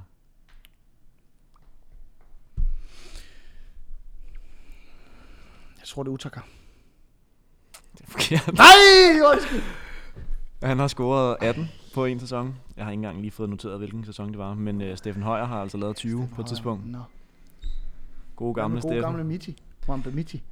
Jeg 5.79 5.85
tror, 5.85 6.03
det 6.03 6.11
er 6.11 6.15
Utaka. 6.15 6.41
Det 7.93 8.01
er 8.01 8.07
forkert. 8.07 8.53
Nej, 8.55 9.33
undskyld. 9.33 9.63
Han 10.63 10.79
har 10.79 10.89
scoret 10.89 11.37
18 11.41 11.69
på 11.95 12.05
en 12.05 12.21
sæson. 12.21 12.57
Jeg 12.77 12.85
har 12.85 12.93
ikke 12.93 12.99
engang 12.99 13.21
lige 13.21 13.31
fået 13.31 13.51
noteret, 13.51 13.79
hvilken 13.79 14.05
sæson 14.05 14.31
det 14.31 14.39
var, 14.39 14.55
men 14.55 14.91
uh, 14.91 14.97
Steffen 14.97 15.23
Højer 15.23 15.45
har 15.45 15.63
altså 15.63 15.79
lavet 15.79 15.97
20 15.97 16.29
på 16.35 16.41
et 16.41 16.47
tidspunkt. 16.47 16.87
Nå. 16.87 16.99
Gode 18.37 18.55
Gamle, 18.55 18.81
Steffen. 18.83 19.03
gamle 19.03 19.25
Mitti. 19.25 19.63
Wamba 19.89 20.11
Mitti. 20.11 20.43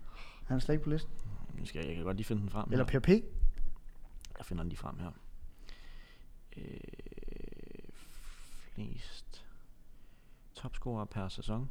Han 0.44 0.56
er 0.56 0.60
slet 0.60 0.74
ikke 0.74 0.84
på 0.84 0.90
listen. 0.90 1.12
Nu 1.58 1.66
skal 1.66 1.78
jeg, 1.78 1.88
jeg 1.88 1.96
kan 1.96 2.04
godt 2.04 2.16
lige 2.16 2.24
finde 2.24 2.42
den 2.42 2.50
frem. 2.50 2.72
Eller 2.72 2.84
her. 2.90 3.00
PRP. 3.00 3.08
Jeg 4.38 4.46
finder 4.46 4.62
den 4.62 4.68
lige 4.68 4.78
frem 4.78 4.98
her. 4.98 5.10
Øh, 6.56 6.64
flest 8.74 9.44
topscorer 10.54 11.04
per 11.04 11.28
sæson. 11.28 11.70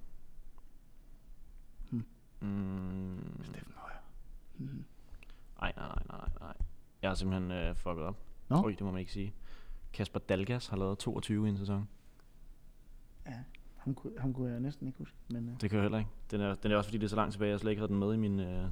Hmm. 1.90 2.06
Mm, 2.42 3.44
Steffen 3.44 3.74
Højer. 3.76 3.98
Mm. 4.58 4.86
nej, 5.62 5.74
nej, 5.78 5.88
nej, 5.88 6.04
nej, 6.10 6.30
nej. 6.40 6.54
Jeg 7.02 7.10
har 7.10 7.16
simpelthen 7.16 7.52
øh, 7.52 7.76
fucket 7.76 8.04
op. 8.04 8.18
Nå. 8.50 8.64
Oj, 8.64 8.70
det 8.72 8.82
må 8.82 8.92
man 8.92 9.00
ikke 9.00 9.12
sige. 9.12 9.34
Kasper 9.94 10.20
Dalgas 10.20 10.68
har 10.68 10.78
lavet 10.78 10.98
22 10.98 11.46
i 11.46 11.50
en 11.50 11.58
sæson. 11.58 11.90
Ja, 13.26 13.44
ham, 13.84 13.98
ham 14.20 14.34
kunne 14.34 14.52
jeg 14.52 14.60
næsten 14.60 14.88
ikke 14.88 15.00
huske. 15.00 15.16
Men, 15.30 15.44
uh, 15.50 15.62
Det 15.62 15.70
kan 15.70 15.78
jeg 15.78 15.82
heller 15.84 15.98
ikke. 15.98 16.10
Den 16.32 16.42
er, 16.42 16.56
den 16.64 16.72
er 16.72 16.76
også 16.78 16.88
fordi, 16.90 16.98
det 16.98 17.06
er 17.06 17.10
så 17.10 17.16
langt 17.16 17.32
tilbage, 17.32 17.52
jeg 17.52 17.60
slet 17.60 17.72
ikke 17.72 17.80
havde 17.80 17.92
den 17.92 18.00
med 18.00 18.14
i 18.14 18.18
min... 18.18 18.40
Øh, 18.40 18.64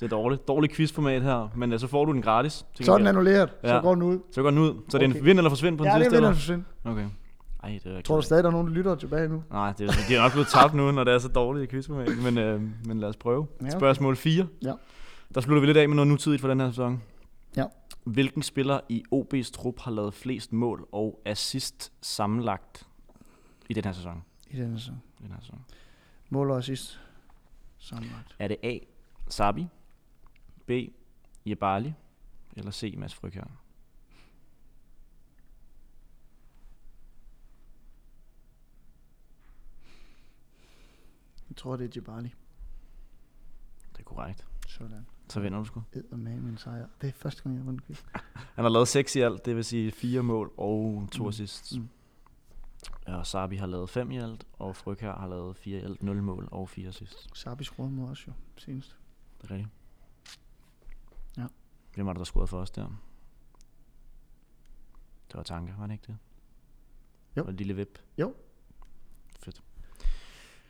det 0.00 0.06
er 0.06 0.08
dårligt. 0.08 0.48
Dårligt 0.48 0.72
quizformat 0.72 1.22
her, 1.22 1.48
men 1.56 1.72
øh, 1.72 1.78
så 1.80 1.86
får 1.86 2.04
du 2.04 2.12
den 2.12 2.22
gratis. 2.22 2.66
så 2.80 2.92
er 2.92 2.98
den 2.98 3.06
annulleret. 3.06 3.48
Så 3.64 3.74
Ja. 3.74 3.80
går 3.80 3.94
den 3.94 4.02
ud. 4.02 4.18
Så 4.32 4.42
går 4.42 4.50
den 4.50 4.58
ud. 4.58 4.74
Så 4.88 4.98
det 4.98 5.04
er 5.04 5.08
Okay. 5.10 5.18
en 5.20 5.24
vind 5.24 5.38
eller 5.38 5.50
forsvind 5.50 5.78
på 5.78 5.84
den 5.84 5.92
Ja, 5.92 5.98
det 5.98 6.04
sidste, 6.04 6.16
er 6.16 6.20
vinder 6.20 6.28
eller? 6.28 6.34
for 6.38 6.42
synd. 6.42 6.64
Okay. 6.84 7.06
Ej, 7.62 7.80
det 7.84 7.96
er 7.96 8.00
Tror 8.02 8.16
du 8.16 8.22
stadig, 8.22 8.44
der 8.44 8.48
er 8.48 8.52
nogen, 8.52 8.66
der 8.66 8.72
lytter 8.72 8.94
tilbage 8.94 9.28
nu? 9.28 9.42
Nej, 9.50 9.72
det 9.78 9.88
er, 9.88 9.92
de 10.08 10.14
er 10.16 10.22
nok 10.22 10.32
blevet 10.32 10.48
tabt 10.48 10.74
nu, 10.74 10.90
når 10.90 11.04
det 11.04 11.14
er 11.14 11.18
så 11.18 11.28
dårligt 11.28 11.64
i 11.64 11.66
quizformat. 11.76 12.08
Men, 12.24 12.38
øh, 12.38 12.62
men 12.86 13.00
lad 13.00 13.08
os 13.08 13.16
prøve. 13.16 13.46
Ja, 13.60 13.66
okay. 13.66 13.78
Spørgsmål 13.78 14.16
4. 14.16 14.46
Ja. 14.62 14.72
Der 15.34 15.40
slutter 15.40 15.60
vi 15.60 15.66
lidt 15.66 15.76
af 15.76 15.88
med 15.88 15.96
noget 15.96 16.08
nutidigt 16.08 16.40
for 16.40 16.48
den 16.48 16.60
her 16.60 16.70
sæson. 16.70 17.02
Ja. 17.56 17.64
Hvilken 18.04 18.42
spiller 18.42 18.80
i 18.88 19.04
OB's 19.14 19.50
trup 19.52 19.80
har 19.80 19.90
lavet 19.90 20.14
flest 20.14 20.52
mål 20.52 20.88
og 20.92 21.20
assist 21.24 21.92
sammenlagt 22.02 22.86
i 23.70 23.72
den 23.72 23.84
her 23.84 23.92
sæson. 23.92 24.24
I 24.50 24.56
den 24.56 24.70
her 24.70 24.78
sæson. 24.78 25.02
I 25.20 25.22
den 25.22 25.32
her 25.32 25.40
sæson. 25.40 25.64
Mål 26.30 26.50
og 26.50 26.58
assist. 26.58 27.00
Samlet. 27.78 28.36
Er 28.38 28.48
det 28.48 28.56
A. 28.62 28.78
Sabi, 29.28 29.66
B. 30.66 30.70
Jebali, 31.46 31.92
eller 32.56 32.70
C. 32.70 32.94
Mads 32.98 33.14
Frygher? 33.14 33.44
Jeg 41.48 41.56
tror, 41.56 41.76
det 41.76 41.84
er 41.84 41.90
Jebali. 41.96 42.34
Det 43.92 43.98
er 43.98 44.02
korrekt. 44.02 44.46
Sådan. 44.68 45.06
Så 45.28 45.40
vinder 45.40 45.58
du 45.58 45.64
sgu. 45.64 45.82
med 46.10 46.40
min 46.40 46.56
sejr. 46.56 46.86
Det 47.00 47.08
er 47.08 47.12
første 47.12 47.42
gang, 47.42 47.54
jeg 47.54 47.60
har 47.60 47.64
vundet 47.64 47.86
quiz. 47.86 48.02
Han 48.56 48.64
har 48.64 48.68
lavet 48.68 48.88
seks 48.88 49.16
i 49.16 49.20
alt, 49.20 49.44
det 49.44 49.56
vil 49.56 49.64
sige 49.64 49.92
fire 49.92 50.22
mål 50.22 50.52
og 50.56 51.08
to 51.12 51.22
mm. 51.22 51.28
assists. 51.28 51.78
Mm. 51.78 51.88
Og 53.16 53.26
Sabi 53.26 53.56
har 53.56 53.66
lavet 53.66 53.90
5 53.90 54.10
i 54.10 54.16
alt, 54.18 54.46
og 54.58 54.76
Fryg 54.76 54.96
her 55.00 55.14
har 55.16 55.28
lavet 55.28 55.56
4 55.56 55.78
i 55.78 55.82
alt, 55.82 56.02
0 56.02 56.22
mål 56.22 56.48
og 56.50 56.68
4 56.68 56.88
assists. 56.88 57.28
Sabi 57.38 57.64
scorede 57.64 57.92
mod 57.92 58.10
os 58.10 58.26
jo 58.26 58.32
senest. 58.56 58.96
Det 59.42 59.50
er 59.50 59.54
rigtigt. 59.54 59.70
Ja. 61.38 61.46
Hvem 61.94 62.06
var 62.06 62.12
det, 62.12 62.18
der 62.18 62.24
scorede 62.24 62.46
for 62.46 62.58
os 62.60 62.70
der? 62.70 62.86
Det 65.28 65.36
var 65.36 65.42
Tanke, 65.42 65.74
var 65.78 65.86
det 65.86 65.92
ikke 65.94 66.04
det? 66.06 66.16
Jo. 67.36 67.44
Og 67.44 67.52
lille 67.52 67.74
vip. 67.76 67.98
Jo. 68.18 68.34
Fedt. 69.40 69.62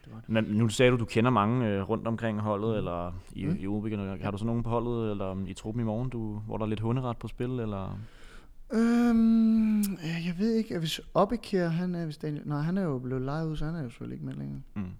Det 0.04 0.12
var 0.12 0.20
det. 0.20 0.28
Men 0.28 0.44
nu 0.44 0.68
sagde 0.68 0.92
du, 0.92 0.96
du 0.96 1.04
kender 1.04 1.30
mange 1.30 1.66
øh, 1.68 1.88
rundt 1.88 2.06
omkring 2.06 2.40
holdet, 2.40 2.70
Mm. 2.70 2.76
eller 2.76 3.12
i, 3.32 3.46
Mm. 3.46 3.56
i 3.60 3.66
OB. 3.66 3.86
Har 4.22 4.30
du 4.30 4.38
så 4.38 4.44
nogen 4.44 4.62
på 4.62 4.70
holdet, 4.70 5.10
eller 5.10 5.46
i 5.46 5.54
truppen 5.54 5.80
i 5.80 5.84
morgen, 5.84 6.10
du, 6.10 6.38
hvor 6.38 6.56
der 6.56 6.64
er 6.64 6.68
lidt 6.68 6.80
hunderet 6.80 7.18
på 7.18 7.28
spil, 7.28 7.50
eller? 7.60 7.98
Øhm, 8.72 9.78
øh, 9.80 10.26
jeg 10.26 10.34
ved 10.38 10.52
ikke, 10.54 10.78
hvis 10.78 11.00
Obbekær, 11.14 11.68
han 11.68 11.94
er, 11.94 12.04
hvis 12.04 12.16
Daniel, 12.18 12.48
nej, 12.48 12.60
han 12.60 12.78
er 12.78 12.82
jo 12.82 12.98
blevet 12.98 13.22
lejet 13.22 13.46
ud, 13.46 13.56
så 13.56 13.64
han 13.64 13.74
er 13.74 13.82
jo 13.82 13.88
selvfølgelig 13.88 14.14
ikke 14.14 14.26
med 14.26 14.34
længere. 14.34 14.62
Mm. 14.74 14.90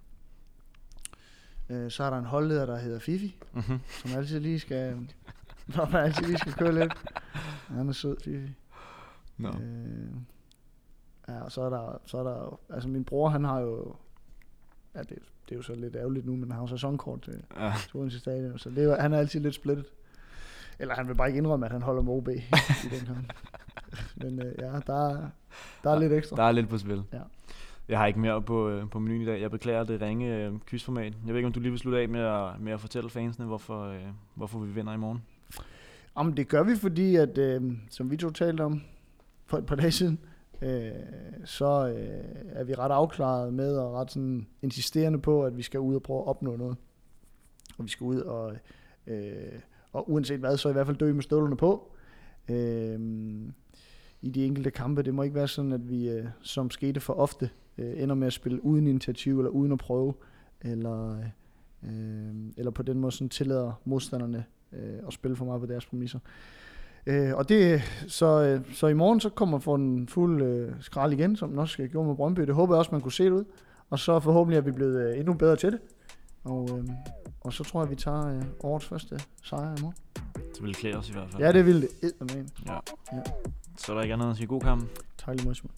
Øh, 1.69 1.91
så 1.91 2.03
er 2.03 2.09
der 2.09 2.17
en 2.17 2.25
holdleder, 2.25 2.65
der 2.65 2.77
hedder 2.77 2.99
Fifi, 2.99 3.35
Mm-hmm. 3.53 3.79
som 3.89 4.11
altid 4.17 4.39
lige 4.39 4.59
skal, 4.59 4.97
når 5.75 5.89
man 5.91 6.03
altid 6.05 6.25
lige 6.25 6.37
skal 6.37 6.53
køre 6.53 6.73
lidt. 6.79 6.93
Han 7.67 7.89
er 7.89 7.93
sød, 7.93 8.17
Fifi. 8.23 8.53
No. 9.37 9.49
Øh, 9.49 10.07
ja, 11.27 11.41
og 11.41 11.51
så 11.51 11.61
er 11.61 11.69
der, 11.69 11.97
så 12.05 12.17
er 12.17 12.23
der 12.23 12.59
altså 12.69 12.89
min 12.89 13.03
bror, 13.03 13.29
han 13.29 13.43
har 13.43 13.59
jo, 13.59 13.95
ja, 14.95 14.99
det, 14.99 15.09
det 15.09 15.51
er 15.51 15.55
jo 15.55 15.61
så 15.61 15.75
lidt 15.75 15.95
ærgerligt 15.95 16.25
nu, 16.25 16.31
men 16.35 16.41
han 16.43 16.51
har 16.51 16.61
jo 16.61 16.67
sæsonkort 16.67 17.21
til, 17.21 17.43
Ja. 17.57 17.73
til 17.81 17.95
Odense 17.97 18.19
Stadion, 18.19 18.59
så 18.59 18.69
det 18.69 18.83
er 18.83 19.01
han 19.01 19.13
er 19.13 19.17
altid 19.17 19.39
lidt 19.39 19.55
splittet. 19.55 19.85
Eller 20.79 20.95
han 20.95 21.07
vil 21.07 21.15
bare 21.15 21.27
ikke 21.27 21.37
indrømme, 21.37 21.65
at 21.65 21.71
han 21.71 21.81
holder 21.81 22.01
med 22.01 22.13
OB 22.13 22.27
i 22.29 22.33
den 22.91 23.05
kamp. 23.05 23.33
Men 24.15 24.39
øh, 24.41 24.53
ja, 24.59 24.79
der, 24.87 25.09
er- 25.09 25.29
der 25.83 25.89
er 25.91 25.99
lidt 25.99 26.13
ekstra. 26.13 26.35
Der 26.35 26.43
er 26.43 26.51
lidt 26.51 26.69
på 26.69 26.77
spil. 26.77 27.03
Ja. 27.13 27.19
Jeg 27.89 27.99
har 27.99 28.05
ikke 28.07 28.19
mere 28.19 28.41
på, 28.41 28.69
øh, 28.69 28.89
på 28.89 28.99
menuen 28.99 29.21
i 29.21 29.25
dag. 29.25 29.41
Jeg 29.41 29.51
beklager 29.51 29.83
det 29.83 30.01
ringe 30.01 30.35
øh, 30.45 30.53
quizformat. 30.67 31.13
Jeg 31.25 31.27
ved 31.27 31.35
ikke, 31.35 31.47
om 31.47 31.53
du 31.53 31.59
lige 31.59 31.71
vil 31.71 31.79
slutte 31.79 31.99
af 31.99 32.09
med 32.09 32.19
at, 32.19 32.59
med 32.61 32.73
at 32.73 32.79
fortælle 32.81 33.09
fansene, 33.09 33.45
hvorfor, 33.45 33.83
øh, 33.85 33.99
hvorfor 34.35 34.59
vi 34.59 34.71
vinder 34.71 34.93
i 34.93 34.97
morgen. 34.97 35.21
Jamen, 36.17 36.37
det 36.37 36.47
gør 36.47 36.63
vi, 36.63 36.75
fordi 36.75 37.15
at, 37.15 37.37
øh, 37.37 37.61
som 37.89 38.11
vi 38.11 38.17
to 38.17 38.29
talte 38.29 38.61
om 38.61 38.81
for 39.45 39.57
et 39.57 39.65
par 39.65 39.75
dage 39.75 39.91
siden, 39.91 40.19
øh, 40.61 40.91
så 41.45 41.87
øh, 41.97 42.51
er 42.59 42.63
vi 42.63 42.73
ret 42.73 42.91
afklaret 42.91 43.53
med 43.53 43.77
og 43.77 43.93
ret 43.93 44.11
sådan 44.11 44.47
insisterende 44.61 45.19
på, 45.21 45.43
at 45.45 45.57
vi 45.57 45.61
skal 45.61 45.79
ud 45.79 45.95
og 45.95 46.03
prøve 46.03 46.19
at 46.21 46.27
opnå 46.27 46.55
noget. 46.55 46.75
Og 47.77 47.85
vi 47.85 47.89
skal 47.89 48.03
ud 48.03 48.19
og, 48.21 48.53
øh, 49.07 49.33
og 49.93 50.11
uanset 50.11 50.39
hvad, 50.39 50.57
så 50.57 50.69
i 50.69 50.73
hvert 50.73 50.85
fald 50.85 50.97
dø 50.97 51.13
med 51.13 51.21
støvlerne 51.23 51.57
på. 51.57 51.91
Øh, 52.49 52.99
I 54.21 54.29
de 54.29 54.45
enkelte 54.45 54.71
kampe. 54.71 55.01
Det 55.01 55.13
må 55.13 55.23
ikke 55.23 55.35
være 55.35 55.47
sådan, 55.47 55.71
at 55.71 55.89
vi, 55.89 56.09
øh, 56.09 56.25
som 56.41 56.71
skete 56.71 56.99
for 56.99 57.13
ofte, 57.13 57.49
øh, 57.77 58.03
ender 58.03 58.15
med 58.15 58.27
at 58.27 58.33
spille 58.33 58.65
uden 58.65 58.87
initiativ 58.87 59.39
eller 59.39 59.49
uden 59.49 59.71
at 59.71 59.77
prøve, 59.77 60.13
eller, 60.61 61.17
øh, 61.83 62.35
eller 62.57 62.71
på 62.71 62.83
den 62.83 62.99
måde 62.99 63.11
sådan 63.11 63.29
tillader 63.29 63.81
modstanderne 63.85 64.45
øh, 64.73 64.99
og 65.03 65.13
spille 65.13 65.37
for 65.37 65.45
meget 65.45 65.61
på 65.61 65.67
deres 65.67 65.85
præmisser. 65.85 66.19
Øh, 67.05 67.35
og 67.35 67.49
det, 67.49 67.81
så, 68.07 68.41
øh, 68.43 68.73
så 68.73 68.87
i 68.87 68.93
morgen 68.93 69.19
så 69.19 69.29
kommer 69.29 69.59
for 69.59 69.75
en 69.75 70.07
fuld 70.07 70.41
øh, 70.41 70.71
skrald 70.79 71.13
igen, 71.13 71.35
som 71.35 71.49
den 71.49 71.59
også 71.59 71.73
skal 71.73 71.89
gjorde 71.89 72.07
med 72.07 72.15
Brøndby. 72.15 72.41
Det 72.41 72.55
håber 72.55 72.75
jeg 72.75 72.79
også, 72.79 72.91
man 72.91 73.01
kunne 73.01 73.11
se 73.11 73.23
det 73.23 73.31
ud. 73.31 73.45
Og 73.89 73.99
så 73.99 74.19
forhåbentlig 74.19 74.57
er 74.57 74.61
vi 74.61 74.71
blevet 74.71 75.11
øh, 75.11 75.19
endnu 75.19 75.33
bedre 75.33 75.55
til 75.55 75.71
det. 75.71 75.79
Og, 76.43 76.69
øh, 76.77 76.89
og 77.41 77.53
så 77.53 77.63
tror 77.63 77.81
jeg, 77.81 77.89
vi 77.89 77.95
tager 77.95 78.37
øh, 78.37 78.43
årets 78.59 78.85
første 78.85 79.19
sejr 79.43 79.77
i 79.77 79.81
morgen. 79.81 79.95
Det 80.55 80.63
vil 80.63 80.75
klæde 80.75 80.95
os 80.95 81.09
i 81.09 81.11
hvert 81.11 81.27
fald. 81.31 81.43
Ja, 81.43 81.51
det 81.51 81.65
vil 81.65 81.81
det. 81.81 81.89
Eddermame. 82.01 82.49
Ja. 82.67 82.73
Ja. 83.13 83.21
Så 83.77 83.91
er 83.91 83.95
der 83.95 84.01
ikke 84.03 84.13
andet 84.13 84.29
at 84.29 84.37
sige 84.37 84.47
god 84.47 84.61
kamp. 84.61 84.89
Tak 85.17 85.35
lige 85.35 85.43
meget, 85.45 85.57
Simon. 85.57 85.71